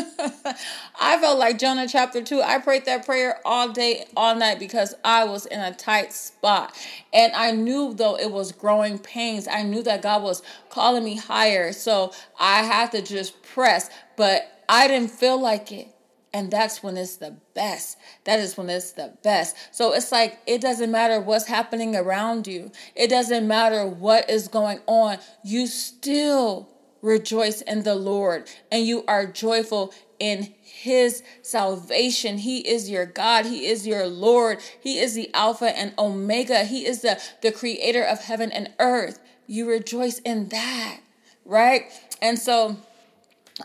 I 1.00 1.18
felt 1.18 1.38
like 1.38 1.58
Jonah 1.58 1.88
chapter 1.88 2.22
two. 2.22 2.42
I 2.42 2.58
prayed 2.58 2.84
that 2.86 3.06
prayer 3.06 3.40
all 3.44 3.70
day, 3.70 4.04
all 4.16 4.34
night 4.34 4.58
because 4.58 4.94
I 5.04 5.24
was 5.24 5.46
in 5.46 5.60
a 5.60 5.72
tight 5.72 6.12
spot. 6.12 6.74
And 7.12 7.32
I 7.44 7.50
knew 7.50 7.92
though 7.92 8.16
it 8.16 8.30
was 8.30 8.52
growing 8.52 8.98
pains, 8.98 9.46
I 9.46 9.62
knew 9.62 9.82
that 9.82 10.00
God 10.00 10.22
was 10.22 10.42
calling 10.70 11.04
me 11.04 11.16
higher. 11.16 11.72
So 11.72 12.12
I 12.40 12.62
had 12.62 12.92
to 12.92 13.02
just 13.02 13.42
press, 13.42 13.90
but 14.16 14.62
I 14.66 14.88
didn't 14.88 15.10
feel 15.10 15.38
like 15.38 15.70
it. 15.70 15.88
And 16.32 16.50
that's 16.50 16.82
when 16.82 16.96
it's 16.96 17.16
the 17.16 17.36
best. 17.54 17.98
That 18.24 18.40
is 18.40 18.56
when 18.56 18.70
it's 18.70 18.92
the 18.92 19.12
best. 19.22 19.56
So 19.72 19.92
it's 19.92 20.10
like 20.10 20.38
it 20.46 20.62
doesn't 20.62 20.90
matter 20.90 21.20
what's 21.20 21.46
happening 21.46 21.94
around 21.94 22.46
you, 22.46 22.72
it 22.94 23.08
doesn't 23.08 23.46
matter 23.46 23.86
what 23.86 24.30
is 24.30 24.48
going 24.48 24.80
on. 24.86 25.18
You 25.44 25.66
still 25.66 26.70
rejoice 27.04 27.60
in 27.60 27.82
the 27.82 27.94
Lord 27.94 28.50
and 28.72 28.86
you 28.86 29.04
are 29.06 29.26
joyful 29.26 29.92
in 30.18 30.54
his 30.62 31.22
salvation. 31.42 32.38
He 32.38 32.60
is 32.60 32.88
your 32.88 33.04
God. 33.04 33.44
He 33.44 33.66
is 33.66 33.86
your 33.86 34.06
Lord. 34.06 34.58
He 34.80 34.98
is 34.98 35.14
the 35.14 35.30
Alpha 35.34 35.76
and 35.76 35.92
Omega. 35.98 36.64
He 36.64 36.86
is 36.86 37.02
the, 37.02 37.20
the 37.42 37.52
creator 37.52 38.02
of 38.02 38.20
heaven 38.20 38.50
and 38.50 38.72
earth. 38.78 39.20
You 39.46 39.68
rejoice 39.68 40.18
in 40.20 40.48
that, 40.48 41.00
right? 41.44 41.82
And 42.22 42.38
so 42.38 42.78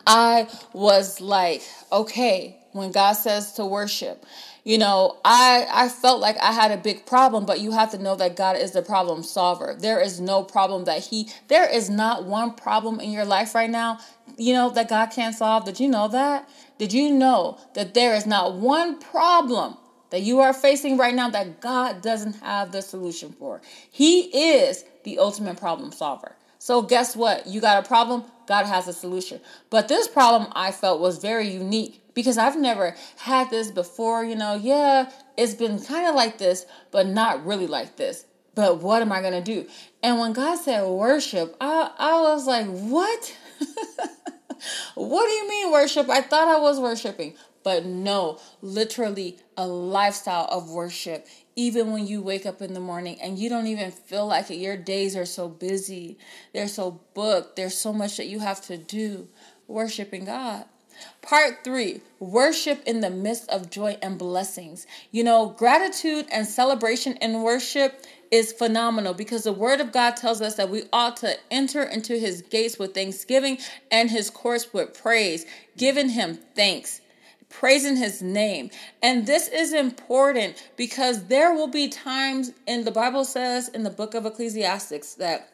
I 0.06 0.50
was 0.74 1.22
like, 1.22 1.62
okay, 1.92 2.58
when 2.74 2.92
God 2.92 3.14
says 3.14 3.54
to 3.54 3.66
worship. 3.66 4.26
You 4.64 4.78
know, 4.78 5.18
I 5.24 5.68
I 5.72 5.90
felt 5.90 6.20
like 6.20 6.38
I 6.38 6.52
had 6.52 6.72
a 6.72 6.78
big 6.78 7.06
problem, 7.06 7.46
but 7.46 7.60
you 7.60 7.72
have 7.72 7.92
to 7.92 7.98
know 7.98 8.16
that 8.16 8.36
God 8.36 8.58
is 8.58 8.72
the 8.72 8.82
problem 8.82 9.24
solver. 9.24 9.76
There 9.80 10.02
is 10.02 10.20
no 10.20 10.44
problem 10.44 10.86
that 10.86 11.06
he 11.06 11.30
there 11.48 11.70
is 11.70 11.90
not 11.90 12.26
one 12.26 12.54
problem 12.54 13.00
in 13.00 13.12
your 13.12 13.26
life 13.26 13.56
right 13.56 13.70
now, 13.70 14.00
you 14.38 14.54
know, 14.54 14.70
that 14.72 14.90
God 14.90 15.08
can't 15.08 15.36
solve. 15.36 15.66
Did 15.66 15.80
you 15.80 15.88
know 15.88 16.08
that? 16.10 16.50
Did 16.78 16.94
you 16.94 17.12
know 17.12 17.58
that 17.74 17.94
there 17.94 18.16
is 18.16 18.26
not 18.26 18.56
one 18.56 19.00
problem 19.00 19.78
that 20.10 20.22
you 20.22 20.40
are 20.40 20.54
facing 20.54 20.98
right 20.98 21.14
now 21.14 21.30
that 21.30 21.62
God 21.62 22.02
doesn't 22.02 22.38
have 22.42 22.72
the 22.72 22.82
solution 22.82 23.32
for? 23.32 23.62
He 23.90 24.22
is 24.58 24.84
the 25.04 25.20
ultimate 25.20 25.58
problem 25.58 25.92
solver. 25.92 26.36
So 26.58 26.82
guess 26.82 27.16
what? 27.16 27.48
You 27.48 27.62
got 27.62 27.84
a 27.84 27.88
problem, 27.88 28.26
God 28.46 28.66
has 28.66 28.88
a 28.88 28.94
solution. 28.94 29.40
But 29.70 29.88
this 29.88 30.08
problem 30.08 30.52
I 30.54 30.72
felt 30.72 31.00
was 31.00 31.18
very 31.18 31.48
unique 31.48 32.02
because 32.20 32.38
I've 32.38 32.60
never 32.60 32.96
had 33.18 33.50
this 33.50 33.72
before. 33.72 34.24
You 34.24 34.36
know, 34.36 34.56
yeah, 34.56 35.12
it's 35.38 35.54
been 35.54 35.80
kind 35.80 36.08
of 36.08 36.16
like 36.16 36.38
this, 36.38 36.66
but 36.92 37.08
not 37.08 37.46
really 37.46 37.68
like 37.68 37.96
this. 37.96 38.26
But 38.56 38.82
what 38.82 39.02
am 39.02 39.12
I 39.12 39.22
going 39.22 39.34
to 39.34 39.42
do? 39.42 39.70
And 40.04 40.20
when 40.20 40.34
God 40.34 40.58
said 40.58 40.86
worship, 40.86 41.56
I, 41.62 41.92
I 41.98 42.22
was 42.22 42.46
like, 42.46 42.68
what? 42.68 43.38
what 44.96 45.26
do 45.26 45.32
you 45.32 45.48
mean 45.48 45.72
worship? 45.72 46.10
I 46.10 46.22
thought 46.22 46.48
I 46.48 46.60
was 46.60 46.80
worshiping. 46.80 47.36
But 47.64 47.86
no, 47.86 48.40
literally 48.62 49.38
a 49.58 49.68
lifestyle 49.68 50.48
of 50.52 50.70
worship. 50.70 51.28
Even 51.56 51.92
when 51.92 52.08
you 52.08 52.22
wake 52.22 52.46
up 52.46 52.62
in 52.62 52.74
the 52.74 52.80
morning 52.80 53.18
and 53.22 53.38
you 53.38 53.50
don't 53.50 53.68
even 53.68 53.92
feel 53.92 54.28
like 54.28 54.50
it, 54.50 54.56
your 54.56 54.78
days 54.78 55.16
are 55.16 55.26
so 55.26 55.48
busy, 55.50 56.18
they're 56.54 56.70
so 56.70 57.02
booked, 57.14 57.58
there's 57.58 57.78
so 57.78 57.92
much 57.92 58.18
that 58.18 58.28
you 58.28 58.40
have 58.40 58.62
to 58.64 58.78
do. 58.78 59.28
Worshiping 59.68 60.26
God. 60.26 60.66
Part 61.22 61.64
three, 61.64 62.02
worship 62.20 62.82
in 62.86 63.02
the 63.02 63.10
midst 63.10 63.50
of 63.50 63.70
joy 63.70 63.98
and 64.02 64.18
blessings. 64.18 64.88
You 65.12 65.24
know, 65.24 65.50
gratitude 65.58 66.28
and 66.32 66.48
celebration 66.48 67.18
in 67.18 67.42
worship 67.42 68.06
is 68.32 68.54
phenomenal 68.54 69.14
because 69.14 69.44
the 69.44 69.54
word 69.54 69.82
of 69.82 69.92
God 69.92 70.16
tells 70.16 70.42
us 70.42 70.56
that 70.56 70.70
we 70.70 70.84
ought 70.94 71.18
to 71.18 71.36
enter 71.52 71.84
into 71.84 72.18
his 72.18 72.42
gates 72.42 72.78
with 72.78 72.94
thanksgiving 72.94 73.58
and 73.92 74.10
his 74.10 74.30
courts 74.30 74.74
with 74.74 75.00
praise, 75.02 75.46
giving 75.78 76.10
him 76.10 76.40
thanks 76.56 77.02
praising 77.50 77.98
his 77.98 78.22
name. 78.22 78.70
And 79.02 79.26
this 79.26 79.48
is 79.48 79.74
important 79.74 80.72
because 80.78 81.26
there 81.26 81.54
will 81.54 81.68
be 81.68 81.90
times, 81.90 82.52
and 82.68 82.86
the 82.86 82.92
Bible 82.92 83.26
says 83.26 83.68
in 83.70 83.84
the 83.84 83.90
book 83.90 84.14
of 84.14 84.26
Ecclesiastics 84.26 85.16
that 85.16 85.50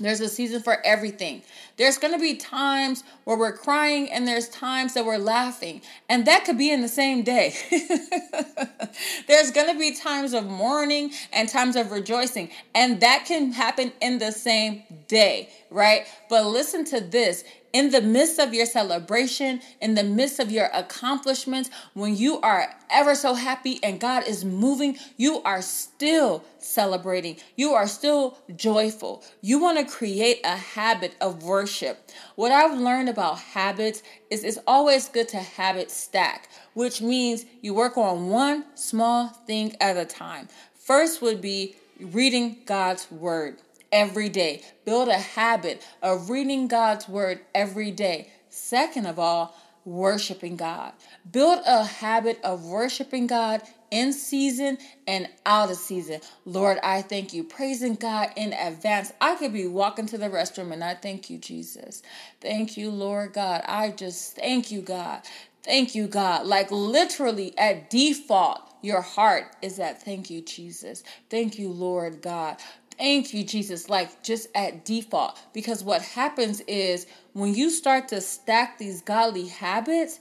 there's 0.00 0.20
a 0.20 0.28
season 0.28 0.60
for 0.60 0.84
everything. 0.84 1.42
There's 1.76 1.98
going 1.98 2.14
to 2.14 2.20
be 2.20 2.34
times 2.34 3.04
where 3.24 3.38
we're 3.38 3.56
crying 3.56 4.10
and 4.10 4.26
there's 4.26 4.48
times 4.48 4.94
that 4.94 5.04
we're 5.04 5.18
laughing. 5.18 5.82
And 6.08 6.26
that 6.26 6.44
could 6.44 6.58
be 6.58 6.72
in 6.72 6.80
the 6.82 6.88
same 6.88 7.22
day. 7.22 7.54
there's 9.28 9.52
going 9.52 9.72
to 9.72 9.78
be 9.78 9.94
times 9.94 10.34
of 10.34 10.46
mourning 10.46 11.12
and 11.32 11.48
times 11.48 11.76
of 11.76 11.92
rejoicing. 11.92 12.50
And 12.74 13.00
that 13.00 13.24
can 13.26 13.52
happen 13.52 13.92
in 14.00 14.18
the 14.18 14.32
same 14.32 14.82
day, 15.06 15.50
right? 15.70 16.06
But 16.28 16.46
listen 16.46 16.84
to 16.86 17.00
this 17.00 17.44
in 17.74 17.90
the 17.90 18.00
midst 18.00 18.38
of 18.38 18.54
your 18.54 18.66
celebration, 18.66 19.60
in 19.80 19.96
the 19.96 20.04
midst 20.04 20.38
of 20.38 20.50
your 20.50 20.70
accomplishments, 20.72 21.68
when 21.92 22.16
you 22.16 22.40
are 22.40 22.72
ever 22.88 23.16
so 23.16 23.34
happy 23.34 23.80
and 23.82 23.98
God 23.98 24.22
is 24.28 24.44
moving, 24.44 24.96
you 25.16 25.42
are 25.42 25.60
still 25.60 26.44
celebrating. 26.58 27.36
You 27.56 27.72
are 27.72 27.88
still 27.88 28.38
joyful. 28.54 29.24
You 29.40 29.58
want 29.58 29.78
to 29.78 29.92
create 29.92 30.40
a 30.44 30.56
habit 30.56 31.16
of 31.20 31.42
worship. 31.42 32.12
What 32.36 32.52
I've 32.52 32.78
learned 32.78 33.08
about 33.08 33.40
habits 33.40 34.04
is 34.30 34.44
it's 34.44 34.58
always 34.68 35.08
good 35.08 35.28
to 35.30 35.38
habit 35.38 35.90
stack, 35.90 36.48
which 36.74 37.02
means 37.02 37.44
you 37.60 37.74
work 37.74 37.98
on 37.98 38.28
one 38.28 38.66
small 38.76 39.30
thing 39.48 39.74
at 39.80 39.96
a 39.96 40.04
time. 40.04 40.46
First 40.74 41.20
would 41.22 41.40
be 41.40 41.74
reading 41.98 42.58
God's 42.66 43.10
word 43.10 43.56
every 43.94 44.28
day. 44.28 44.62
Build 44.84 45.08
a 45.08 45.18
habit 45.18 45.86
of 46.02 46.30
reading 46.30 46.68
God's 46.68 47.08
word 47.08 47.40
every 47.54 47.92
day. 47.92 48.28
Second 48.50 49.06
of 49.06 49.18
all, 49.20 49.56
worshiping 49.86 50.56
God. 50.56 50.92
Build 51.32 51.60
a 51.66 51.84
habit 51.84 52.40
of 52.44 52.66
worshiping 52.66 53.28
God 53.28 53.62
in 53.92 54.12
season 54.12 54.78
and 55.06 55.28
out 55.46 55.70
of 55.70 55.78
season. 55.78 56.20
Lord, 56.44 56.78
I 56.82 57.02
thank 57.02 57.32
you. 57.32 57.44
Praising 57.44 57.94
God 57.94 58.30
in 58.36 58.52
advance. 58.52 59.12
I 59.20 59.36
could 59.36 59.54
be 59.54 59.68
walking 59.68 60.06
to 60.08 60.18
the 60.18 60.28
restroom 60.28 60.72
and 60.72 60.84
I 60.84 60.94
thank 60.94 61.30
you, 61.30 61.38
Jesus. 61.38 62.02
Thank 62.42 62.76
you, 62.76 62.90
Lord 62.90 63.34
God. 63.34 63.62
I 63.66 63.90
just 63.92 64.36
thank 64.36 64.72
you, 64.72 64.82
God. 64.82 65.22
Thank 65.64 65.94
you, 65.94 66.08
God. 66.08 66.46
Like 66.46 66.70
literally 66.72 67.56
at 67.58 67.90
default, 67.90 68.60
your 68.82 69.02
heart 69.02 69.56
is 69.62 69.76
that 69.78 70.02
thank 70.02 70.30
you, 70.30 70.42
Jesus. 70.42 71.04
Thank 71.30 71.58
you, 71.58 71.70
Lord 71.70 72.22
God. 72.22 72.58
Thank 72.98 73.34
you, 73.34 73.44
Jesus, 73.44 73.88
like 73.88 74.22
just 74.22 74.48
at 74.54 74.84
default. 74.84 75.40
Because 75.52 75.82
what 75.82 76.02
happens 76.02 76.60
is 76.62 77.06
when 77.32 77.54
you 77.54 77.70
start 77.70 78.08
to 78.08 78.20
stack 78.20 78.78
these 78.78 79.02
godly 79.02 79.48
habits, 79.48 80.20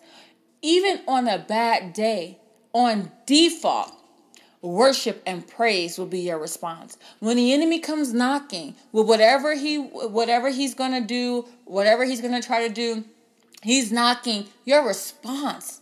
even 0.62 1.01
on 1.08 1.27
a 1.27 1.38
bad 1.38 1.94
day, 1.94 2.39
on 2.74 3.12
default, 3.25 3.94
worship 4.62 5.22
and 5.25 5.46
praise 5.48 5.98
will 5.98 6.06
be 6.06 6.22
your 6.22 6.39
response. 6.39 6.98
When 7.20 7.38
the 7.38 7.53
enemy 7.53 7.80
comes 7.80 8.13
knocking 8.13 8.75
with 8.92 9.08
whatever 9.08 9.53
he 9.56 9.77
whatever 9.77 10.50
he's 10.50 10.74
going 10.74 10.94
to 10.94 11.06
do, 11.06 11.46
whatever 11.65 12.06
he's 12.06 12.22
going 12.22 12.39
to 12.39 12.46
try 12.46 12.68
to 12.68 12.74
do, 12.74 13.03
he's 13.62 13.92
knocking, 13.92 14.48
your 14.65 14.88
response 14.88 15.82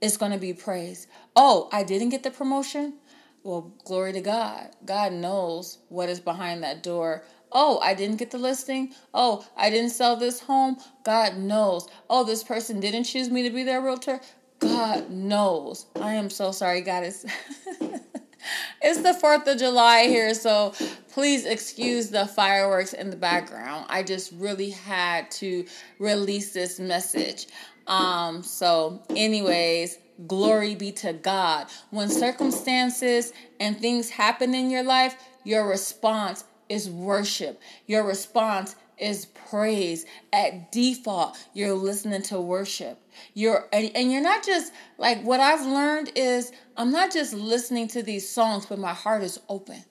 is 0.00 0.16
going 0.16 0.32
to 0.32 0.38
be 0.38 0.54
praise. 0.54 1.06
Oh, 1.36 1.68
I 1.72 1.82
didn't 1.82 2.10
get 2.10 2.22
the 2.22 2.30
promotion? 2.30 2.94
Well, 3.42 3.72
glory 3.84 4.12
to 4.12 4.20
God. 4.20 4.70
God 4.84 5.12
knows 5.12 5.78
what 5.88 6.08
is 6.08 6.20
behind 6.20 6.62
that 6.62 6.82
door. 6.82 7.24
Oh, 7.52 7.78
I 7.78 7.94
didn't 7.94 8.16
get 8.16 8.30
the 8.30 8.38
listing. 8.38 8.92
Oh, 9.14 9.46
I 9.56 9.70
didn't 9.70 9.90
sell 9.90 10.16
this 10.16 10.40
home. 10.40 10.76
God 11.04 11.38
knows. 11.38 11.88
Oh, 12.08 12.22
this 12.22 12.44
person 12.44 12.80
didn't 12.80 13.04
choose 13.04 13.30
me 13.30 13.42
to 13.42 13.50
be 13.50 13.62
their 13.62 13.80
realtor. 13.80 14.20
God 14.58 15.10
knows. 15.10 15.86
I 15.98 16.14
am 16.14 16.28
so 16.28 16.52
sorry, 16.52 16.82
God. 16.82 17.04
It's, 17.04 17.24
it's 18.82 19.00
the 19.00 19.18
4th 19.20 19.46
of 19.50 19.58
July 19.58 20.06
here, 20.06 20.34
so 20.34 20.74
please 21.12 21.46
excuse 21.46 22.10
the 22.10 22.26
fireworks 22.26 22.92
in 22.92 23.08
the 23.08 23.16
background. 23.16 23.86
I 23.88 24.02
just 24.02 24.32
really 24.32 24.70
had 24.70 25.30
to 25.32 25.64
release 25.98 26.52
this 26.52 26.78
message. 26.78 27.46
Um, 27.86 28.42
so, 28.42 29.02
anyways, 29.16 29.98
Glory 30.26 30.74
be 30.74 30.92
to 30.92 31.12
God. 31.12 31.66
When 31.90 32.08
circumstances 32.08 33.32
and 33.58 33.78
things 33.78 34.10
happen 34.10 34.54
in 34.54 34.70
your 34.70 34.82
life, 34.82 35.16
your 35.44 35.68
response 35.68 36.44
is 36.68 36.90
worship. 36.90 37.60
Your 37.86 38.04
response 38.04 38.76
is 38.98 39.26
praise. 39.26 40.04
At 40.32 40.70
default, 40.72 41.38
you're 41.54 41.74
listening 41.74 42.22
to 42.22 42.40
worship. 42.40 42.98
You're 43.34 43.66
and, 43.72 44.12
you're 44.12 44.22
not 44.22 44.44
just 44.44 44.72
like 44.98 45.22
what 45.22 45.40
I've 45.40 45.66
learned 45.66 46.12
is 46.14 46.52
I'm 46.76 46.92
not 46.92 47.12
just 47.12 47.32
listening 47.34 47.88
to 47.88 48.02
these 48.02 48.28
songs, 48.28 48.66
but 48.66 48.78
my 48.78 48.94
heart 48.94 49.22
is 49.22 49.40
open 49.48 49.84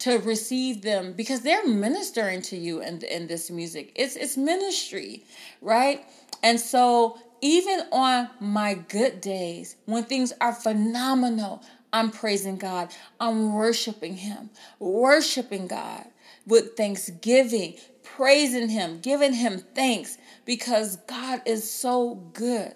to 0.00 0.18
receive 0.18 0.82
them 0.82 1.12
because 1.12 1.42
they're 1.42 1.66
ministering 1.66 2.40
to 2.40 2.56
you 2.56 2.80
in, 2.80 3.02
in 3.02 3.26
this 3.26 3.50
music. 3.50 3.92
It's 3.94 4.16
it's 4.16 4.36
ministry, 4.36 5.24
right? 5.60 6.04
And 6.42 6.58
so 6.58 7.18
even 7.42 7.80
on 7.92 8.30
my 8.40 8.74
good 8.74 9.20
days, 9.20 9.76
when 9.86 10.04
things 10.04 10.32
are 10.40 10.52
phenomenal, 10.52 11.62
I'm 11.92 12.10
praising 12.10 12.56
God. 12.56 12.92
I'm 13.18 13.52
worshiping 13.54 14.16
Him, 14.16 14.50
worshiping 14.78 15.66
God 15.66 16.06
with 16.46 16.76
thanksgiving, 16.76 17.74
praising 18.02 18.68
Him, 18.68 19.00
giving 19.00 19.32
Him 19.32 19.62
thanks 19.74 20.18
because 20.44 20.96
God 20.96 21.42
is 21.46 21.68
so 21.68 22.14
good. 22.32 22.74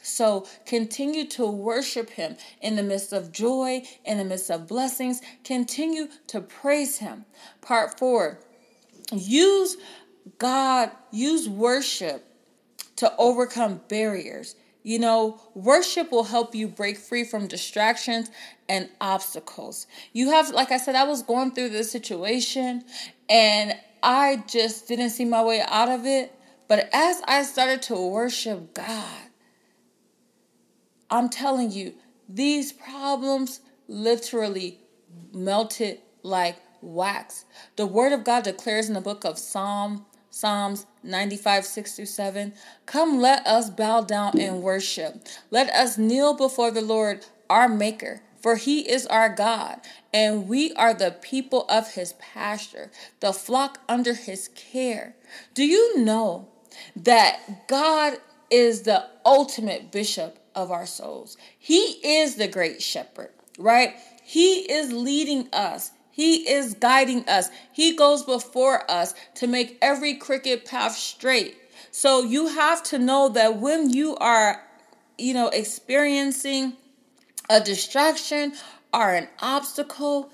So 0.00 0.46
continue 0.64 1.26
to 1.28 1.46
worship 1.46 2.10
Him 2.10 2.36
in 2.60 2.76
the 2.76 2.82
midst 2.82 3.12
of 3.12 3.32
joy, 3.32 3.82
in 4.04 4.18
the 4.18 4.24
midst 4.24 4.50
of 4.50 4.66
blessings. 4.66 5.20
Continue 5.44 6.08
to 6.28 6.40
praise 6.40 6.98
Him. 6.98 7.24
Part 7.60 7.98
four 7.98 8.38
use 9.12 9.76
God, 10.38 10.90
use 11.10 11.48
worship 11.48 12.27
to 12.98 13.12
overcome 13.16 13.80
barriers. 13.88 14.54
You 14.82 14.98
know, 14.98 15.40
worship 15.54 16.10
will 16.10 16.24
help 16.24 16.54
you 16.54 16.68
break 16.68 16.96
free 16.96 17.24
from 17.24 17.46
distractions 17.46 18.30
and 18.68 18.88
obstacles. 19.00 19.86
You 20.12 20.30
have, 20.30 20.50
like 20.50 20.70
I 20.70 20.78
said, 20.78 20.94
I 20.94 21.04
was 21.04 21.22
going 21.22 21.52
through 21.52 21.70
this 21.70 21.90
situation 21.90 22.84
and 23.28 23.74
I 24.02 24.44
just 24.46 24.88
didn't 24.88 25.10
see 25.10 25.24
my 25.24 25.42
way 25.42 25.62
out 25.66 25.88
of 25.88 26.06
it. 26.06 26.32
But 26.68 26.88
as 26.92 27.22
I 27.26 27.42
started 27.42 27.82
to 27.82 27.94
worship 27.94 28.74
God, 28.74 29.30
I'm 31.10 31.28
telling 31.28 31.70
you, 31.70 31.94
these 32.28 32.72
problems 32.72 33.60
literally 33.88 34.80
melted 35.32 36.00
like 36.22 36.56
wax. 36.80 37.44
The 37.76 37.86
word 37.86 38.12
of 38.12 38.24
God 38.24 38.44
declares 38.44 38.88
in 38.88 38.94
the 38.94 39.00
book 39.00 39.24
of 39.24 39.38
Psalm 39.38 40.04
Psalms 40.38 40.86
95, 41.02 41.64
6 41.64 41.96
through 41.96 42.06
7. 42.06 42.52
Come, 42.86 43.18
let 43.18 43.44
us 43.44 43.70
bow 43.70 44.02
down 44.02 44.38
and 44.38 44.62
worship. 44.62 45.26
Let 45.50 45.68
us 45.70 45.98
kneel 45.98 46.32
before 46.32 46.70
the 46.70 46.80
Lord, 46.80 47.26
our 47.50 47.68
Maker, 47.68 48.20
for 48.40 48.54
he 48.54 48.88
is 48.88 49.04
our 49.08 49.34
God, 49.34 49.80
and 50.14 50.46
we 50.46 50.72
are 50.74 50.94
the 50.94 51.10
people 51.10 51.66
of 51.68 51.94
his 51.94 52.12
pasture, 52.20 52.92
the 53.18 53.32
flock 53.32 53.80
under 53.88 54.14
his 54.14 54.46
care. 54.54 55.16
Do 55.54 55.64
you 55.64 55.98
know 55.98 56.46
that 56.94 57.66
God 57.66 58.18
is 58.48 58.82
the 58.82 59.06
ultimate 59.26 59.90
bishop 59.90 60.38
of 60.54 60.70
our 60.70 60.86
souls? 60.86 61.36
He 61.58 61.98
is 62.20 62.36
the 62.36 62.46
great 62.46 62.80
shepherd, 62.80 63.30
right? 63.58 63.96
He 64.22 64.70
is 64.70 64.92
leading 64.92 65.48
us. 65.52 65.90
He 66.18 66.50
is 66.50 66.74
guiding 66.74 67.28
us. 67.28 67.48
He 67.72 67.94
goes 67.94 68.24
before 68.24 68.90
us 68.90 69.14
to 69.36 69.46
make 69.46 69.78
every 69.80 70.14
crooked 70.14 70.64
path 70.64 70.96
straight. 70.96 71.56
So 71.92 72.24
you 72.24 72.48
have 72.48 72.82
to 72.84 72.98
know 72.98 73.28
that 73.28 73.58
when 73.58 73.90
you 73.90 74.16
are, 74.16 74.60
you 75.16 75.32
know, 75.32 75.46
experiencing 75.50 76.72
a 77.48 77.60
distraction 77.60 78.54
or 78.92 79.14
an 79.14 79.28
obstacle, 79.38 80.32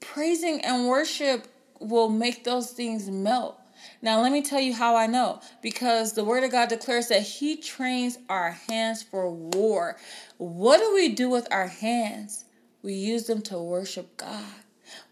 praising 0.00 0.60
and 0.64 0.88
worship 0.88 1.46
will 1.78 2.08
make 2.08 2.42
those 2.42 2.72
things 2.72 3.08
melt. 3.08 3.60
Now, 4.02 4.20
let 4.20 4.32
me 4.32 4.42
tell 4.42 4.60
you 4.60 4.74
how 4.74 4.96
I 4.96 5.06
know. 5.06 5.42
Because 5.62 6.14
the 6.14 6.24
Word 6.24 6.42
of 6.42 6.50
God 6.50 6.68
declares 6.70 7.06
that 7.06 7.22
He 7.22 7.56
trains 7.56 8.18
our 8.28 8.58
hands 8.68 9.00
for 9.00 9.30
war. 9.30 9.96
What 10.38 10.78
do 10.80 10.92
we 10.92 11.10
do 11.10 11.30
with 11.30 11.46
our 11.52 11.68
hands? 11.68 12.46
We 12.82 12.94
use 12.94 13.28
them 13.28 13.42
to 13.42 13.58
worship 13.60 14.16
God. 14.16 14.42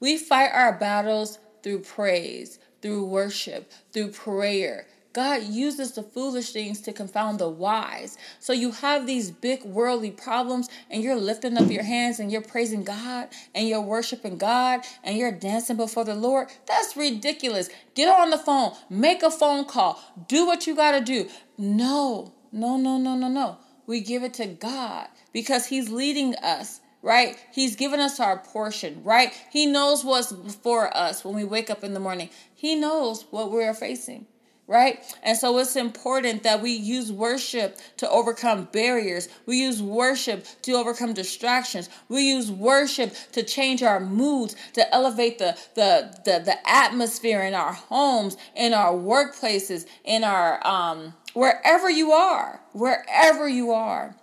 We 0.00 0.16
fight 0.16 0.50
our 0.52 0.72
battles 0.72 1.38
through 1.62 1.80
praise, 1.80 2.58
through 2.82 3.06
worship, 3.06 3.70
through 3.92 4.12
prayer. 4.12 4.86
God 5.12 5.42
uses 5.42 5.92
the 5.92 6.04
foolish 6.04 6.52
things 6.52 6.80
to 6.82 6.92
confound 6.92 7.40
the 7.40 7.48
wise. 7.48 8.16
So 8.38 8.52
you 8.52 8.70
have 8.70 9.06
these 9.06 9.30
big 9.30 9.64
worldly 9.64 10.12
problems 10.12 10.68
and 10.88 11.02
you're 11.02 11.16
lifting 11.16 11.58
up 11.58 11.68
your 11.68 11.82
hands 11.82 12.20
and 12.20 12.30
you're 12.30 12.42
praising 12.42 12.84
God 12.84 13.28
and 13.52 13.66
you're 13.66 13.80
worshiping 13.80 14.38
God 14.38 14.82
and 15.02 15.16
you're 15.16 15.32
dancing 15.32 15.76
before 15.76 16.04
the 16.04 16.14
Lord. 16.14 16.48
That's 16.66 16.96
ridiculous. 16.96 17.70
Get 17.94 18.08
on 18.08 18.30
the 18.30 18.38
phone, 18.38 18.74
make 18.88 19.24
a 19.24 19.30
phone 19.30 19.64
call, 19.64 20.00
do 20.28 20.46
what 20.46 20.68
you 20.68 20.76
got 20.76 20.92
to 20.92 21.00
do. 21.00 21.28
No, 21.58 22.32
no, 22.52 22.76
no, 22.76 22.96
no, 22.96 23.16
no, 23.16 23.28
no. 23.28 23.58
We 23.86 24.00
give 24.00 24.22
it 24.22 24.34
to 24.34 24.46
God 24.46 25.08
because 25.32 25.66
He's 25.66 25.90
leading 25.90 26.36
us 26.36 26.79
right? 27.02 27.36
He's 27.52 27.76
given 27.76 28.00
us 28.00 28.20
our 28.20 28.38
portion, 28.38 29.02
right? 29.04 29.32
He 29.50 29.66
knows 29.66 30.04
what's 30.04 30.32
before 30.32 30.94
us 30.96 31.24
when 31.24 31.34
we 31.34 31.44
wake 31.44 31.70
up 31.70 31.82
in 31.84 31.94
the 31.94 32.00
morning. 32.00 32.30
He 32.54 32.74
knows 32.74 33.24
what 33.30 33.50
we're 33.50 33.72
facing, 33.72 34.26
right? 34.66 35.00
And 35.22 35.36
so 35.36 35.56
it's 35.58 35.76
important 35.76 36.42
that 36.42 36.60
we 36.60 36.72
use 36.72 37.10
worship 37.10 37.78
to 37.96 38.10
overcome 38.10 38.68
barriers. 38.70 39.28
We 39.46 39.58
use 39.58 39.82
worship 39.82 40.44
to 40.62 40.72
overcome 40.72 41.14
distractions. 41.14 41.88
We 42.08 42.22
use 42.28 42.50
worship 42.50 43.14
to 43.32 43.42
change 43.42 43.82
our 43.82 44.00
moods, 44.00 44.54
to 44.74 44.94
elevate 44.94 45.38
the 45.38 45.56
the 45.74 46.18
the, 46.24 46.42
the 46.44 46.68
atmosphere 46.68 47.42
in 47.42 47.54
our 47.54 47.72
homes, 47.72 48.36
in 48.54 48.74
our 48.74 48.92
workplaces, 48.92 49.86
in 50.04 50.22
our 50.22 50.64
um 50.66 51.14
wherever 51.32 51.88
you 51.88 52.12
are, 52.12 52.60
wherever 52.72 53.48
you 53.48 53.70
are. 53.70 54.14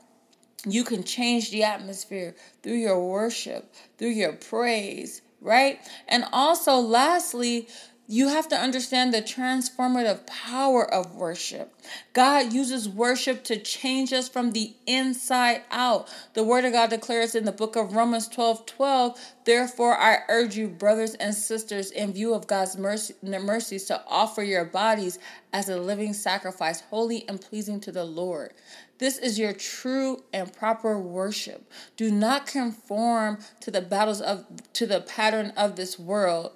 You 0.66 0.84
can 0.84 1.04
change 1.04 1.52
the 1.52 1.64
atmosphere 1.64 2.36
through 2.64 2.78
your 2.78 3.04
worship, 3.04 3.74
through 3.98 4.10
your 4.10 4.34
praise, 4.34 5.22
right? 5.40 5.80
And 6.08 6.26
also, 6.32 6.78
lastly, 6.78 7.68
you 8.10 8.30
have 8.30 8.48
to 8.48 8.56
understand 8.56 9.14
the 9.14 9.22
transformative 9.22 10.26
power 10.26 10.90
of 10.92 11.16
worship. 11.16 11.74
God 12.14 12.54
uses 12.54 12.88
worship 12.88 13.44
to 13.46 13.60
change 13.60 14.14
us 14.14 14.30
from 14.30 14.54
the 14.54 14.74
inside 14.86 15.64
out. 15.72 16.08
The 16.34 16.44
word 16.44 16.64
of 16.64 16.72
God 16.72 16.90
declares 16.90 17.36
in 17.36 17.44
the 17.44 17.52
book 17.52 17.76
of 17.76 17.94
Romans 17.94 18.30
12 18.30 18.66
12, 18.66 19.20
therefore 19.44 19.98
I 19.98 20.20
urge 20.30 20.56
you, 20.56 20.70
brothers 20.70 21.16
and 21.16 21.36
sisters, 21.36 21.92
in 21.92 22.14
view 22.14 22.34
of 22.34 22.48
God's 22.48 22.78
mercy, 22.78 23.14
mercies, 23.22 23.84
to 23.86 24.02
offer 24.08 24.42
your 24.42 24.64
bodies 24.64 25.20
as 25.52 25.68
a 25.68 25.78
living 25.78 26.14
sacrifice, 26.14 26.82
holy 26.90 27.28
and 27.28 27.42
pleasing 27.42 27.82
to 27.82 27.92
the 27.92 28.06
Lord. 28.06 28.54
This 29.00 29.18
is 29.18 29.38
your 29.38 29.54
true 29.54 30.24
and 30.34 30.52
proper 30.52 31.00
worship. 31.00 31.72
Do 31.96 32.12
not 32.12 32.48
conform 32.48 33.40
to 33.62 33.72
the 33.72 33.82
battles 33.82 34.22
of 34.22 34.46
to 34.74 34.88
the 34.88 35.02
pattern 35.02 35.54
of 35.56 35.76
this 35.76 36.00
world, 36.00 36.52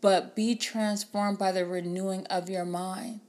but 0.00 0.36
be 0.36 0.54
transformed 0.54 1.38
by 1.38 1.52
the 1.52 1.64
renewing 1.64 2.26
of 2.26 2.50
your 2.50 2.64
mind. 2.64 3.20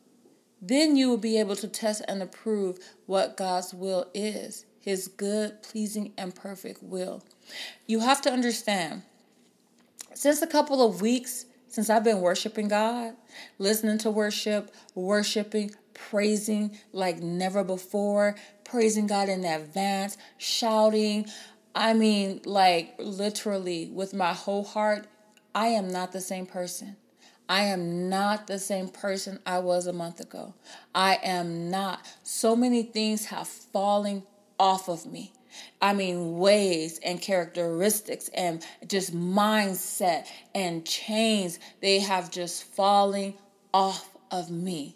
Then 0.62 0.96
you 0.96 1.10
will 1.10 1.18
be 1.18 1.40
able 1.40 1.56
to 1.56 1.68
test 1.68 2.04
and 2.08 2.22
approve 2.22 2.78
what 3.08 3.36
God's 3.36 3.74
will 3.74 4.08
is, 4.14 4.66
his 4.80 5.08
good, 5.08 5.64
pleasing, 5.64 6.14
and 6.18 6.36
perfect 6.36 6.84
will. 6.84 7.24
You 7.88 8.02
have 8.02 8.22
to 8.22 8.32
understand, 8.32 9.02
since 10.14 10.42
a 10.42 10.48
couple 10.48 10.86
of 10.86 11.02
weeks, 11.02 11.46
since 11.68 11.90
I've 11.90 12.04
been 12.04 12.22
worshiping 12.22 12.68
God, 12.68 13.16
listening 13.58 13.98
to 14.00 14.12
worship, 14.12 14.72
worshiping, 14.94 15.72
praising 16.10 16.78
like 16.92 17.20
never 17.20 17.64
before, 17.64 18.36
praising 18.64 19.08
God 19.08 19.30
in 19.30 19.46
advance, 19.46 20.18
shouting. 20.38 21.28
I 21.76 21.94
mean, 21.94 22.42
like 22.46 22.96
literally 23.00 23.90
with 23.94 24.14
my 24.14 24.34
whole 24.34 24.64
heart, 24.64 25.08
I 25.54 25.68
am 25.68 25.90
not 25.90 26.12
the 26.12 26.22
same 26.22 26.46
person. 26.46 26.98
I 27.48 27.64
am 27.64 28.10
not 28.10 28.48
the 28.48 28.60
same 28.60 28.88
person 28.88 29.40
I 29.46 29.60
was 29.60 29.86
a 29.86 29.94
month 29.94 30.22
ago. 30.22 30.54
I 30.96 31.20
am 31.22 31.70
not. 31.70 32.06
So 32.24 32.56
many 32.56 32.84
things 32.84 33.26
have 33.26 33.48
fallen 33.48 34.24
off 34.58 34.88
of 34.88 35.06
me. 35.06 35.34
I 35.82 35.94
mean, 35.94 36.38
ways 36.38 37.00
and 37.04 37.22
characteristics 37.22 38.30
and 38.34 38.66
just 38.88 39.14
mindset 39.14 40.28
and 40.56 40.86
chains, 40.86 41.60
they 41.82 42.00
have 42.00 42.32
just 42.32 42.64
fallen 42.64 43.34
off 43.74 44.10
of 44.32 44.50
me. 44.50 44.96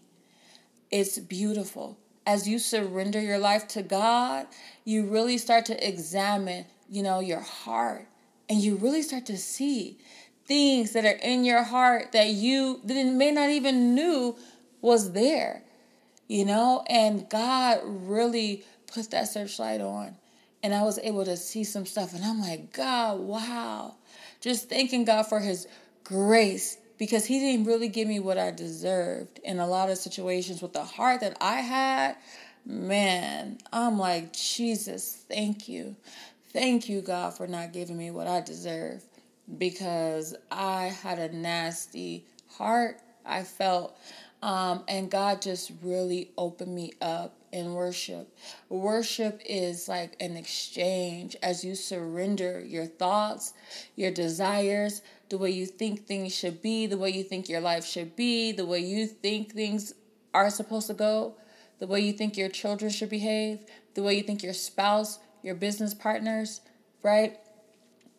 It's 0.91 1.19
beautiful. 1.19 1.97
As 2.25 2.47
you 2.47 2.59
surrender 2.59 3.19
your 3.19 3.37
life 3.37 3.67
to 3.69 3.83
God, 3.83 4.47
you 4.83 5.05
really 5.05 5.37
start 5.37 5.65
to 5.65 5.87
examine, 5.87 6.65
you 6.89 7.03
know, 7.03 7.19
your 7.19 7.41
heart 7.41 8.07
and 8.49 8.59
you 8.59 8.75
really 8.75 9.01
start 9.01 9.25
to 9.27 9.37
see 9.37 9.97
things 10.45 10.93
that 10.93 11.05
are 11.05 11.19
in 11.23 11.43
your 11.43 11.63
heart 11.63 12.11
that 12.11 12.29
you 12.29 12.79
that 12.83 13.05
may 13.05 13.31
not 13.31 13.49
even 13.49 13.95
knew 13.95 14.35
was 14.81 15.11
there. 15.13 15.63
You 16.27 16.45
know, 16.45 16.83
and 16.87 17.29
God 17.29 17.81
really 17.83 18.63
put 18.91 19.11
that 19.11 19.27
searchlight 19.27 19.81
on 19.81 20.15
and 20.63 20.73
I 20.73 20.81
was 20.81 20.97
able 20.99 21.25
to 21.25 21.37
see 21.37 21.63
some 21.63 21.85
stuff 21.85 22.13
and 22.15 22.25
I'm 22.25 22.41
like, 22.41 22.73
God, 22.73 23.19
wow. 23.19 23.95
Just 24.41 24.69
thanking 24.69 25.05
God 25.05 25.23
for 25.23 25.39
his 25.39 25.67
grace 26.03 26.77
because 26.97 27.25
he 27.25 27.39
didn't 27.39 27.65
really 27.65 27.89
give 27.89 28.07
me 28.07 28.19
what 28.19 28.37
I 28.37 28.51
deserved 28.51 29.39
in 29.43 29.59
a 29.59 29.67
lot 29.67 29.89
of 29.89 29.97
situations 29.97 30.61
with 30.61 30.73
the 30.73 30.83
heart 30.83 31.21
that 31.21 31.37
I 31.41 31.55
had. 31.61 32.15
Man, 32.65 33.59
I'm 33.71 33.99
like, 33.99 34.33
Jesus, 34.33 35.23
thank 35.29 35.67
you. 35.67 35.95
Thank 36.51 36.87
you, 36.87 37.01
God, 37.01 37.35
for 37.35 37.47
not 37.47 37.73
giving 37.73 37.97
me 37.97 38.11
what 38.11 38.27
I 38.27 38.41
deserve 38.41 39.03
because 39.57 40.35
I 40.51 40.85
had 40.85 41.19
a 41.19 41.35
nasty 41.35 42.25
heart. 42.49 43.01
I 43.25 43.43
felt, 43.43 43.97
um, 44.41 44.83
and 44.87 45.09
God 45.09 45.41
just 45.41 45.71
really 45.83 46.31
opened 46.37 46.73
me 46.73 46.93
up 47.01 47.35
in 47.51 47.73
worship. 47.73 48.27
Worship 48.69 49.41
is 49.45 49.87
like 49.87 50.15
an 50.19 50.37
exchange 50.37 51.35
as 51.41 51.63
you 51.63 51.75
surrender 51.75 52.59
your 52.59 52.85
thoughts, 52.85 53.53
your 53.95 54.11
desires, 54.11 55.01
the 55.29 55.37
way 55.37 55.49
you 55.49 55.65
think 55.65 56.05
things 56.05 56.35
should 56.35 56.61
be, 56.61 56.85
the 56.85 56.97
way 56.97 57.09
you 57.09 57.23
think 57.23 57.49
your 57.49 57.61
life 57.61 57.85
should 57.85 58.15
be, 58.15 58.51
the 58.51 58.65
way 58.65 58.79
you 58.79 59.07
think 59.07 59.53
things 59.53 59.93
are 60.33 60.49
supposed 60.49 60.87
to 60.87 60.93
go, 60.93 61.35
the 61.79 61.87
way 61.87 61.99
you 61.99 62.13
think 62.13 62.37
your 62.37 62.49
children 62.49 62.91
should 62.91 63.09
behave, 63.09 63.59
the 63.95 64.03
way 64.03 64.15
you 64.15 64.23
think 64.23 64.43
your 64.43 64.53
spouse, 64.53 65.19
your 65.41 65.55
business 65.55 65.93
partners, 65.93 66.61
right? 67.03 67.37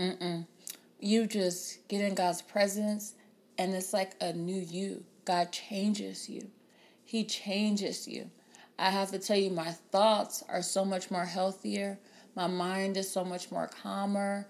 Mm-mm. 0.01 0.47
You 1.01 1.27
just 1.27 1.87
get 1.89 2.01
in 2.01 2.15
God's 2.15 2.43
presence 2.43 3.15
and 3.59 3.75
it's 3.75 3.93
like 3.93 4.15
a 4.21 4.33
new 4.33 4.61
you. 4.61 5.05
God 5.25 5.53
changes 5.53 6.29
you. 6.29 6.51
He 7.05 7.25
changes 7.25 8.07
you. 8.09 8.31
I 8.79 8.91
have 8.91 9.11
to 9.13 9.19
tell 9.19 9.37
you, 9.37 9.51
my 9.51 9.73
thoughts 9.91 10.43
are 10.49 10.63
so 10.63 10.85
much 10.85 11.11
more 11.11 11.25
healthier. 11.25 11.99
My 12.35 12.47
mind 12.47 12.97
is 12.97 13.11
so 13.11 13.25
much 13.25 13.51
more 13.51 13.69
calmer. 13.83 14.47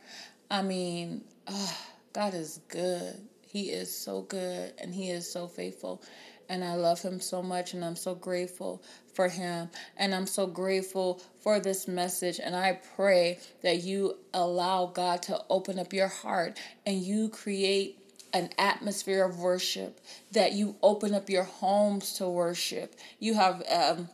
I 0.50 0.62
mean, 0.62 1.22
oh, 1.46 1.78
God 2.16 2.32
is 2.32 2.60
good. 2.68 3.20
He 3.46 3.64
is 3.68 3.94
so 3.94 4.22
good 4.22 4.72
and 4.78 4.94
He 4.94 5.10
is 5.10 5.30
so 5.30 5.46
faithful. 5.46 6.02
And 6.48 6.64
I 6.64 6.74
love 6.74 7.02
Him 7.02 7.20
so 7.20 7.42
much, 7.42 7.74
and 7.74 7.84
I'm 7.84 7.96
so 7.96 8.14
grateful 8.14 8.82
for 9.12 9.28
Him. 9.28 9.68
And 9.98 10.14
I'm 10.14 10.26
so 10.26 10.46
grateful 10.46 11.20
for 11.40 11.60
this 11.60 11.86
message. 11.86 12.40
And 12.42 12.56
I 12.56 12.80
pray 12.96 13.40
that 13.62 13.82
you 13.82 14.16
allow 14.32 14.86
God 14.86 15.20
to 15.24 15.42
open 15.50 15.78
up 15.78 15.92
your 15.92 16.08
heart 16.08 16.58
and 16.86 17.02
you 17.02 17.28
create 17.28 17.98
an 18.32 18.48
atmosphere 18.56 19.22
of 19.22 19.38
worship, 19.38 20.00
that 20.32 20.52
you 20.52 20.76
open 20.82 21.12
up 21.12 21.28
your 21.28 21.44
homes 21.44 22.14
to 22.14 22.28
worship. 22.28 22.94
You 23.18 23.34
have 23.34 23.62
um, 23.70 24.08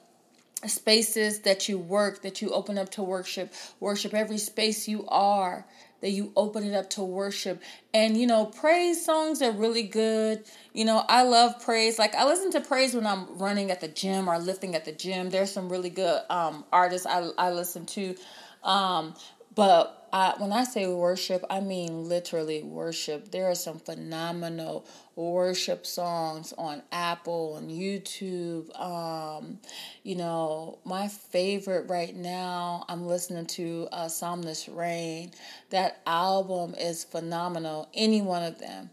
spaces 0.67 1.41
that 1.41 1.69
you 1.69 1.79
work, 1.79 2.23
that 2.23 2.43
you 2.43 2.51
open 2.51 2.79
up 2.79 2.91
to 2.91 3.03
worship. 3.03 3.53
Worship 3.79 4.13
every 4.13 4.39
space 4.39 4.89
you 4.89 5.07
are, 5.09 5.67
that 6.03 6.11
you 6.11 6.33
open 6.37 6.65
it 6.65 6.75
up 6.75 6.91
to 6.91 7.03
worship. 7.03 7.63
And, 7.95 8.17
you 8.17 8.27
know, 8.27 8.45
praise 8.45 9.03
songs 9.05 9.41
are 9.41 9.53
really 9.53 9.85
good. 9.85 10.45
You 10.75 10.85
know, 10.85 11.05
I 11.09 11.23
love 11.23 11.65
praise. 11.65 11.99
Like, 11.99 12.15
I 12.15 12.27
listen 12.27 12.51
to 12.53 12.61
praise 12.61 12.95
when 12.95 13.07
I'm 13.07 13.39
running 13.39 13.71
at 13.71 13.81
the 13.81 13.89
gym 13.89 14.29
or 14.29 14.39
lifting 14.39 14.75
at 14.75 14.85
the 14.85 14.93
gym. 14.93 15.31
There's 15.31 15.51
some 15.51 15.71
really 15.71 15.91
good 15.91 16.21
um, 16.29 16.65
artists 16.73 17.07
I, 17.07 17.31
I 17.39 17.53
listen 17.53 17.87
to. 17.87 18.17
Um, 18.63 19.15
but 19.55 20.09
I, 20.13 20.35
when 20.39 20.53
I 20.53 20.65
say 20.65 20.87
worship, 20.87 21.45
I 21.49 21.61
mean 21.61 22.09
literally 22.09 22.63
worship. 22.63 23.31
There 23.31 23.49
are 23.49 23.55
some 23.55 23.79
phenomenal 23.79 24.87
worship 25.17 25.87
songs 25.87 26.53
on 26.57 26.83
Apple 26.93 27.57
and 27.57 27.71
YouTube. 27.71 28.79
Um, 28.81 29.59
you 30.03 30.17
know, 30.17 30.79
my 30.85 31.09
favorite 31.09 31.89
right 31.89 32.15
now, 32.15 32.85
I'm 32.89 33.07
listening 33.07 33.47
to 33.47 33.89
uh, 33.93 34.09
Psalmist 34.09 34.69
Raine. 34.69 35.33
That 35.71 36.01
album 36.07 36.75
is 36.79 37.05
phenomenal. 37.05 37.89
Any 37.95 38.23
one 38.23 38.43
of 38.43 38.59
them. 38.59 38.91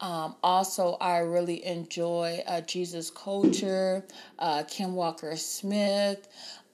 Um, 0.00 0.36
also, 0.44 0.96
I 1.00 1.18
really 1.18 1.66
enjoy 1.66 2.44
uh, 2.46 2.60
Jesus 2.60 3.10
Culture, 3.10 4.04
uh, 4.38 4.62
Kim 4.68 4.94
Walker 4.94 5.34
Smith 5.36 6.28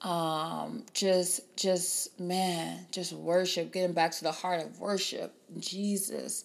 um, 0.05 0.83
just 0.93 1.41
just 1.57 2.19
man 2.19 2.85
just 2.91 3.11
worship 3.11 3.71
getting 3.71 3.93
back 3.93 4.11
to 4.11 4.23
the 4.23 4.31
heart 4.31 4.61
of 4.61 4.79
worship 4.79 5.33
jesus 5.57 6.43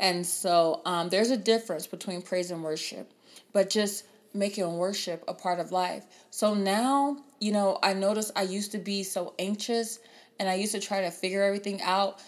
and 0.00 0.26
so 0.26 0.80
um, 0.84 1.08
there's 1.08 1.30
a 1.30 1.36
difference 1.36 1.86
between 1.86 2.22
praise 2.22 2.50
and 2.50 2.62
worship 2.62 3.12
but 3.52 3.70
just 3.70 4.04
making 4.34 4.76
worship 4.76 5.24
a 5.26 5.34
part 5.34 5.58
of 5.58 5.72
life. 5.72 6.04
So 6.30 6.54
now 6.54 7.16
you 7.40 7.52
know 7.52 7.78
i 7.82 7.92
noticed 7.92 8.32
i 8.36 8.42
used 8.42 8.72
to 8.72 8.78
be 8.78 9.02
so 9.02 9.32
anxious 9.38 10.00
and 10.40 10.48
i 10.48 10.54
used 10.54 10.72
to 10.72 10.80
try 10.80 11.00
to 11.02 11.10
figure 11.10 11.42
everything 11.42 11.80
out. 11.82 12.20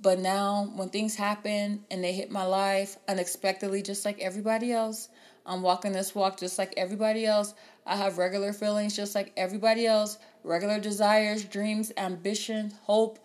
But 0.00 0.18
now 0.18 0.70
when 0.74 0.90
things 0.90 1.14
happen 1.16 1.84
and 1.90 2.02
they 2.04 2.12
hit 2.12 2.30
my 2.30 2.44
life 2.44 2.98
unexpectedly 3.08 3.82
just 3.82 4.04
like 4.04 4.18
everybody 4.20 4.72
else 4.72 5.08
i'm 5.46 5.62
walking 5.62 5.92
this 5.92 6.14
walk 6.14 6.38
just 6.38 6.58
like 6.58 6.74
everybody 6.76 7.26
else. 7.26 7.54
I 7.86 7.96
have 7.96 8.16
regular 8.18 8.52
feelings 8.54 8.96
just 8.96 9.14
like 9.14 9.32
everybody 9.36 9.86
else, 9.86 10.18
regular 10.42 10.80
desires, 10.80 11.44
dreams, 11.44 11.92
ambition, 11.98 12.72
hope, 12.84 13.18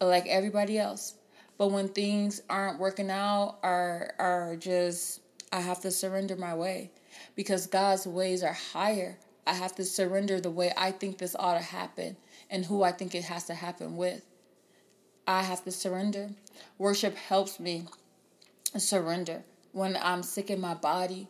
like 0.00 0.26
everybody 0.28 0.78
else. 0.78 1.14
But 1.60 1.72
when 1.72 1.88
things 1.88 2.40
aren't 2.48 2.80
working 2.80 3.10
out 3.10 3.58
are 3.62 4.14
are 4.18 4.56
just 4.56 5.20
I 5.52 5.60
have 5.60 5.78
to 5.80 5.90
surrender 5.90 6.34
my 6.34 6.54
way 6.54 6.90
because 7.36 7.66
God's 7.66 8.06
ways 8.06 8.42
are 8.42 8.56
higher. 8.72 9.18
I 9.46 9.52
have 9.52 9.74
to 9.74 9.84
surrender 9.84 10.40
the 10.40 10.50
way 10.50 10.72
I 10.74 10.90
think 10.90 11.18
this 11.18 11.36
ought 11.38 11.58
to 11.58 11.62
happen 11.62 12.16
and 12.48 12.64
who 12.64 12.82
I 12.82 12.92
think 12.92 13.14
it 13.14 13.24
has 13.24 13.44
to 13.48 13.54
happen 13.54 13.98
with. 13.98 14.24
I 15.26 15.42
have 15.42 15.62
to 15.64 15.70
surrender. 15.70 16.30
Worship 16.78 17.14
helps 17.14 17.60
me 17.60 17.84
surrender 18.78 19.42
when 19.72 19.98
I'm 20.00 20.22
sick 20.22 20.48
in 20.48 20.62
my 20.62 20.72
body 20.72 21.28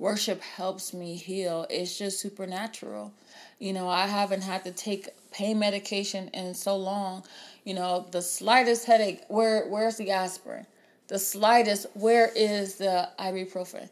worship 0.00 0.40
helps 0.40 0.94
me 0.94 1.14
heal. 1.14 1.66
It's 1.68 1.96
just 1.96 2.18
supernatural. 2.18 3.12
You 3.58 3.74
know, 3.74 3.88
I 3.88 4.06
haven't 4.06 4.40
had 4.40 4.64
to 4.64 4.72
take 4.72 5.10
pain 5.30 5.58
medication 5.58 6.28
in 6.28 6.54
so 6.54 6.76
long. 6.76 7.22
You 7.64 7.74
know, 7.74 8.06
the 8.10 8.22
slightest 8.22 8.86
headache, 8.86 9.22
where 9.28 9.68
where's 9.68 9.96
the 9.96 10.10
aspirin? 10.10 10.66
The 11.08 11.18
slightest, 11.18 11.86
where 11.94 12.30
is 12.34 12.76
the 12.76 13.08
ibuprofen? 13.18 13.88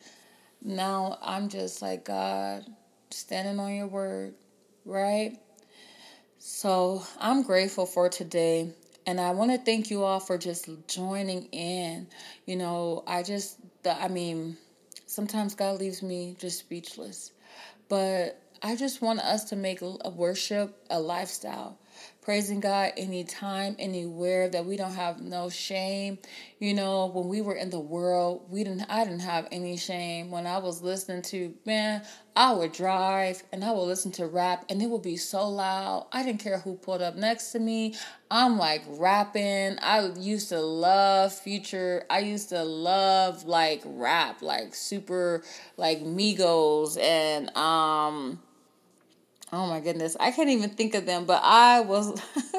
Now 0.63 1.19
I'm 1.23 1.49
just 1.49 1.83
like 1.83 2.05
God, 2.05 2.65
standing 3.11 3.59
on 3.59 3.75
your 3.75 3.87
word, 3.87 4.35
right? 4.85 5.39
So 6.39 7.03
I'm 7.21 7.43
grateful 7.43 7.87
for 7.87 8.09
today. 8.09 8.73
And 9.07 9.21
I 9.21 9.31
want 9.31 9.51
to 9.51 9.59
thank 9.59 9.91
you 9.91 10.05
all 10.05 10.21
for 10.21 10.37
just 10.37 10.69
joining 10.87 11.45
in. 11.47 12.07
You 12.47 12.57
know, 12.57 13.05
I 13.07 13.23
just, 13.23 13.59
I 13.87 14.09
mean, 14.09 14.57
sometimes 15.07 15.55
God 15.55 15.81
leaves 15.81 16.03
me 16.03 16.37
just 16.39 16.59
speechless. 16.59 17.33
But 17.89 18.41
I 18.63 18.77
just 18.77 19.01
want 19.01 19.21
us 19.21 19.45
to 19.45 19.57
make 19.57 19.81
a 19.83 20.11
worship 20.11 20.77
a 20.91 21.01
lifestyle 21.01 21.79
praising 22.29 22.61
God 22.61 22.93
anytime, 22.99 23.75
anywhere, 23.79 24.51
that 24.51 24.67
we 24.67 24.77
don't 24.77 24.93
have 24.93 25.19
no 25.19 25.49
shame. 25.49 26.19
You 26.59 26.75
know, 26.75 27.07
when 27.07 27.27
we 27.27 27.41
were 27.41 27.55
in 27.55 27.71
the 27.71 27.81
world, 27.81 28.45
we 28.51 28.65
didn't 28.65 28.85
I 28.91 29.05
didn't 29.05 29.21
have 29.21 29.49
any 29.51 29.79
shame. 29.79 30.31
When 30.31 30.47
I 30.47 30.59
was 30.59 30.83
listening 30.83 31.23
to 31.23 31.55
man, 31.65 32.03
I 32.37 32.53
would 32.53 32.73
drive 32.73 33.43
and 33.51 33.65
I 33.65 33.73
would 33.73 33.85
listen 33.85 34.13
to 34.13 34.27
rap 34.27 34.67
and 34.69 34.83
it 34.83 34.91
would 34.91 35.01
be 35.01 35.17
so 35.17 35.49
loud. 35.49 36.09
I 36.13 36.23
didn't 36.23 36.41
care 36.41 36.59
who 36.59 36.75
pulled 36.75 37.01
up 37.01 37.17
next 37.17 37.53
to 37.53 37.61
me. 37.61 37.95
I'm 38.31 38.59
like 38.59 38.83
rapping. 38.87 39.79
I 39.81 40.11
used 40.19 40.51
to 40.51 40.61
love 40.61 41.33
future. 41.33 42.05
I 42.11 42.19
used 42.19 42.51
to 42.51 42.63
love 42.63 43.47
like 43.47 43.81
rap, 43.87 44.43
like 44.43 44.75
super 44.75 45.43
like 45.79 46.01
Migos 46.01 47.01
and 47.01 47.57
um 47.57 48.41
Oh 49.53 49.67
my 49.67 49.81
goodness, 49.81 50.17
I 50.21 50.31
can't 50.31 50.51
even 50.51 50.71
think 50.71 50.95
of 50.95 51.07
them, 51.07 51.25
but 51.25 51.41
I 51.43 51.81
was 51.81 52.21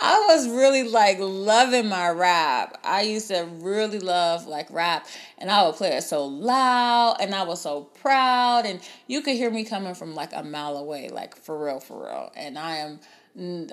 I 0.00 0.26
was 0.28 0.48
really 0.48 0.82
like 0.84 1.18
loving 1.20 1.88
my 1.88 2.10
rap. 2.10 2.78
I 2.84 3.02
used 3.02 3.28
to 3.28 3.48
really 3.60 3.98
love 3.98 4.46
like 4.46 4.66
rap 4.70 5.06
and 5.38 5.50
I 5.50 5.64
would 5.66 5.76
play 5.76 5.96
it 5.96 6.02
so 6.02 6.26
loud 6.26 7.16
and 7.20 7.34
I 7.34 7.42
was 7.44 7.62
so 7.62 7.82
proud 8.00 8.66
and 8.66 8.80
you 9.06 9.22
could 9.22 9.36
hear 9.36 9.50
me 9.50 9.64
coming 9.64 9.94
from 9.94 10.14
like 10.14 10.30
a 10.34 10.42
mile 10.42 10.76
away, 10.76 11.08
like 11.08 11.36
for 11.36 11.64
real, 11.64 11.80
for 11.80 12.04
real. 12.04 12.32
And 12.36 12.58
I 12.58 12.76
am 12.76 13.00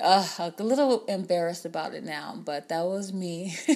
uh, 0.02 0.28
a 0.40 0.64
little 0.64 1.04
embarrassed 1.06 1.66
about 1.66 1.94
it 1.94 2.04
now, 2.04 2.40
but 2.44 2.70
that 2.70 2.84
was 2.86 3.14
me. 3.14 3.56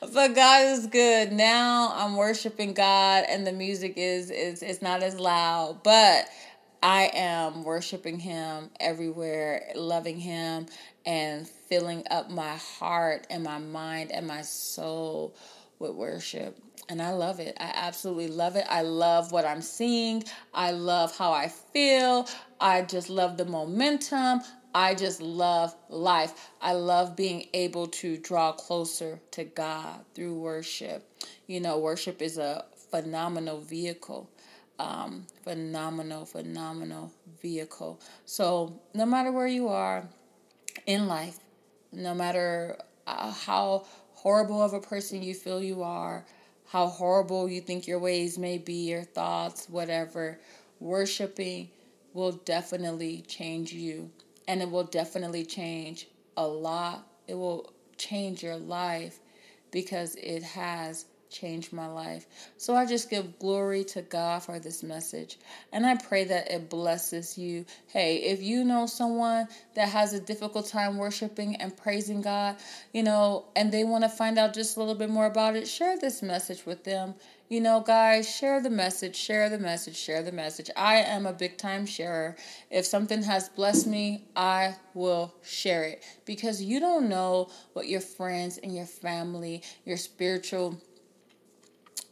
but 0.00 0.34
God 0.34 0.66
is 0.66 0.86
good. 0.86 1.32
Now 1.32 1.92
I'm 1.94 2.16
worshiping 2.16 2.74
God 2.74 3.24
and 3.28 3.46
the 3.46 3.52
music 3.52 3.94
is 3.96 4.30
is 4.30 4.62
it's 4.62 4.82
not 4.82 5.02
as 5.02 5.18
loud, 5.18 5.82
but 5.82 6.28
I 6.82 7.10
am 7.14 7.62
worshiping 7.62 8.18
him 8.18 8.70
everywhere, 8.80 9.70
loving 9.76 10.18
him 10.18 10.66
and 11.06 11.48
filling 11.48 12.04
up 12.10 12.30
my 12.30 12.56
heart 12.56 13.26
and 13.30 13.44
my 13.44 13.58
mind 13.58 14.10
and 14.10 14.26
my 14.26 14.42
soul 14.42 15.36
with 15.78 15.92
worship. 15.92 16.58
And 16.88 17.00
I 17.00 17.12
love 17.12 17.38
it. 17.38 17.56
I 17.60 17.72
absolutely 17.74 18.28
love 18.28 18.56
it. 18.56 18.66
I 18.68 18.82
love 18.82 19.30
what 19.30 19.44
I'm 19.44 19.62
seeing. 19.62 20.24
I 20.52 20.72
love 20.72 21.16
how 21.16 21.32
I 21.32 21.48
feel. 21.48 22.28
I 22.60 22.82
just 22.82 23.08
love 23.08 23.36
the 23.36 23.44
momentum. 23.44 24.40
I 24.74 24.94
just 24.94 25.20
love 25.20 25.74
life. 25.88 26.50
I 26.60 26.72
love 26.72 27.14
being 27.16 27.46
able 27.52 27.88
to 27.88 28.16
draw 28.16 28.52
closer 28.52 29.20
to 29.32 29.44
God 29.44 30.04
through 30.14 30.34
worship. 30.34 31.06
You 31.46 31.60
know, 31.60 31.78
worship 31.78 32.22
is 32.22 32.38
a 32.38 32.64
phenomenal 32.90 33.60
vehicle. 33.60 34.30
Um, 34.78 35.26
phenomenal, 35.44 36.24
phenomenal 36.24 37.12
vehicle. 37.40 38.00
So, 38.24 38.80
no 38.94 39.06
matter 39.06 39.30
where 39.30 39.46
you 39.46 39.68
are 39.68 40.08
in 40.86 41.06
life, 41.06 41.38
no 41.92 42.14
matter 42.14 42.78
uh, 43.06 43.30
how 43.30 43.84
horrible 44.14 44.62
of 44.62 44.72
a 44.72 44.80
person 44.80 45.22
you 45.22 45.34
feel 45.34 45.62
you 45.62 45.82
are, 45.82 46.24
how 46.66 46.86
horrible 46.86 47.48
you 47.48 47.60
think 47.60 47.86
your 47.86 47.98
ways 47.98 48.38
may 48.38 48.56
be, 48.58 48.90
your 48.90 49.02
thoughts, 49.02 49.68
whatever, 49.68 50.40
worshiping 50.80 51.68
will 52.14 52.32
definitely 52.32 53.22
change 53.28 53.72
you. 53.72 54.10
And 54.48 54.60
it 54.60 54.70
will 54.70 54.84
definitely 54.84 55.44
change 55.44 56.08
a 56.36 56.46
lot. 56.46 57.06
It 57.28 57.34
will 57.34 57.72
change 57.96 58.42
your 58.42 58.56
life 58.56 59.20
because 59.70 60.16
it 60.16 60.42
has 60.42 61.06
changed 61.32 61.72
my 61.72 61.86
life. 61.86 62.26
So 62.56 62.76
I 62.76 62.86
just 62.86 63.10
give 63.10 63.38
glory 63.38 63.84
to 63.84 64.02
God 64.02 64.42
for 64.42 64.58
this 64.58 64.82
message. 64.82 65.38
And 65.72 65.86
I 65.86 65.96
pray 65.96 66.24
that 66.24 66.50
it 66.50 66.68
blesses 66.68 67.38
you. 67.38 67.64
Hey, 67.86 68.16
if 68.16 68.42
you 68.42 68.64
know 68.64 68.86
someone 68.86 69.48
that 69.74 69.88
has 69.88 70.12
a 70.12 70.20
difficult 70.20 70.66
time 70.66 70.98
worshiping 70.98 71.56
and 71.56 71.76
praising 71.76 72.22
God, 72.22 72.56
you 72.92 73.02
know, 73.02 73.46
and 73.56 73.72
they 73.72 73.84
want 73.84 74.04
to 74.04 74.10
find 74.10 74.38
out 74.38 74.54
just 74.54 74.76
a 74.76 74.80
little 74.80 74.94
bit 74.94 75.10
more 75.10 75.26
about 75.26 75.56
it, 75.56 75.66
share 75.66 75.98
this 75.98 76.22
message 76.22 76.66
with 76.66 76.84
them. 76.84 77.14
You 77.48 77.60
know, 77.60 77.80
guys, 77.80 78.34
share 78.34 78.62
the 78.62 78.70
message, 78.70 79.14
share 79.14 79.50
the 79.50 79.58
message, 79.58 79.94
share 79.94 80.22
the 80.22 80.32
message. 80.32 80.70
I 80.74 80.96
am 80.96 81.26
a 81.26 81.34
big 81.34 81.58
time 81.58 81.84
sharer. 81.84 82.34
If 82.70 82.86
something 82.86 83.22
has 83.24 83.50
blessed 83.50 83.86
me, 83.86 84.24
I 84.34 84.76
will 84.94 85.34
share 85.42 85.84
it 85.84 86.02
because 86.24 86.62
you 86.62 86.80
don't 86.80 87.10
know 87.10 87.50
what 87.74 87.88
your 87.88 88.00
friends 88.00 88.56
and 88.56 88.74
your 88.74 88.86
family, 88.86 89.62
your 89.84 89.98
spiritual 89.98 90.80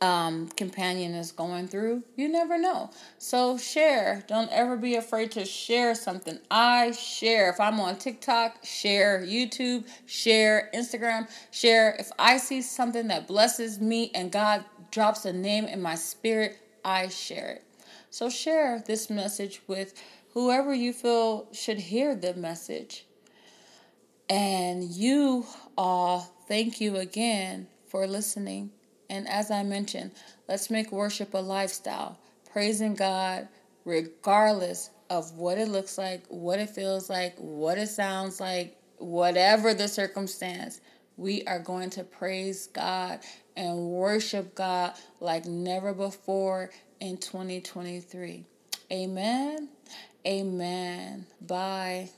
um, 0.01 0.49
companion 0.49 1.15
is 1.15 1.31
going 1.33 1.69
through, 1.69 2.03
you 2.17 2.29
never 2.29 2.59
know. 2.59 2.91
So 3.19 3.59
share. 3.59 4.25
Don't 4.27 4.51
ever 4.51 4.77
be 4.77 4.97
afraid 4.97 5.31
to 5.33 5.45
share 5.45 5.95
something. 5.95 6.39
I 6.51 6.93
share. 6.93 7.51
If 7.51 7.61
I'm 7.61 7.79
on 7.81 7.97
TikTok, 7.97 8.65
share. 8.65 9.21
YouTube, 9.21 9.87
share. 10.07 10.71
Instagram, 10.75 11.29
share. 11.51 11.97
If 11.99 12.11
I 12.19 12.39
see 12.39 12.63
something 12.63 13.09
that 13.09 13.29
blesses 13.29 13.79
me 13.79 14.11
and 14.15 14.33
God 14.33 14.65
drops 14.91 15.25
a 15.27 15.33
name 15.33 15.67
in 15.67 15.83
my 15.83 15.97
spirit, 15.97 16.59
I 16.85 17.09
share 17.09 17.51
it. 17.51 17.65
So 18.11 18.31
share 18.31 18.83
this 18.85 19.11
message 19.11 19.61
with 19.67 19.95
whoever 20.33 20.75
you 20.75 20.93
feel 20.93 21.47
should 21.53 21.79
hear 21.79 22.15
the 22.15 22.35
message. 22.35 23.07
And 24.29 24.85
you 24.85 25.45
all, 25.77 26.21
thank 26.49 26.81
you 26.81 26.97
again 26.97 27.67
for 27.87 28.07
listening. 28.07 28.71
And 29.11 29.29
as 29.29 29.51
I 29.51 29.65
mentioned, 29.65 30.13
let's 30.49 30.71
make 30.71 30.93
worship 30.93 31.35
a 31.35 31.39
lifestyle, 31.39 32.17
praising 32.53 32.95
God 32.95 33.49
regardless 33.85 34.91
of 35.11 35.33
what 35.33 35.59
it 35.59 35.69
looks 35.69 35.99
like, 35.99 36.23
what 36.29 36.61
it 36.61 36.71
feels 36.71 37.11
like, 37.11 37.35
what 37.37 37.77
it 37.77 37.89
sounds 37.89 38.39
like, 38.41 38.77
whatever 38.99 39.75
the 39.75 39.89
circumstance. 39.89 40.81
We 41.17 41.43
are 41.45 41.59
going 41.59 41.91
to 41.91 42.05
praise 42.05 42.69
God 42.69 43.19
and 43.57 43.77
worship 43.91 44.55
God 44.55 44.95
like 45.19 45.45
never 45.45 45.93
before 45.93 46.71
in 47.01 47.17
2023. 47.19 48.45
Amen. 48.93 49.69
Amen. 50.25 51.27
Bye. 51.41 52.11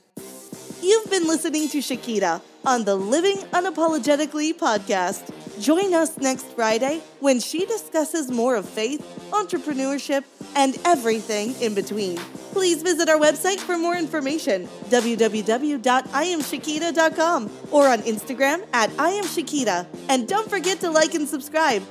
You've 0.81 1.09
been 1.09 1.27
listening 1.27 1.69
to 1.69 1.79
Shekeda 1.79 2.41
on 2.65 2.85
the 2.85 2.95
Living 2.95 3.37
Unapologetically 3.51 4.53
podcast. 4.53 5.33
Join 5.59 5.93
us 5.93 6.17
next 6.17 6.47
Friday 6.55 7.01
when 7.19 7.39
she 7.39 7.65
discusses 7.65 8.31
more 8.31 8.55
of 8.55 8.67
faith, 8.67 9.01
entrepreneurship, 9.31 10.23
and 10.55 10.75
everything 10.83 11.53
in 11.61 11.75
between. 11.75 12.17
Please 12.53 12.81
visit 12.81 13.07
our 13.09 13.19
website 13.19 13.59
for 13.59 13.77
more 13.77 13.95
information 13.95 14.67
www.iamshakita.com 14.89 17.51
or 17.71 17.87
on 17.87 17.99
Instagram 17.99 18.65
at 18.73 18.89
iamshakita. 18.91 19.85
And 20.09 20.27
don't 20.27 20.49
forget 20.49 20.79
to 20.81 20.89
like 20.89 21.13
and 21.13 21.27
subscribe. 21.27 21.83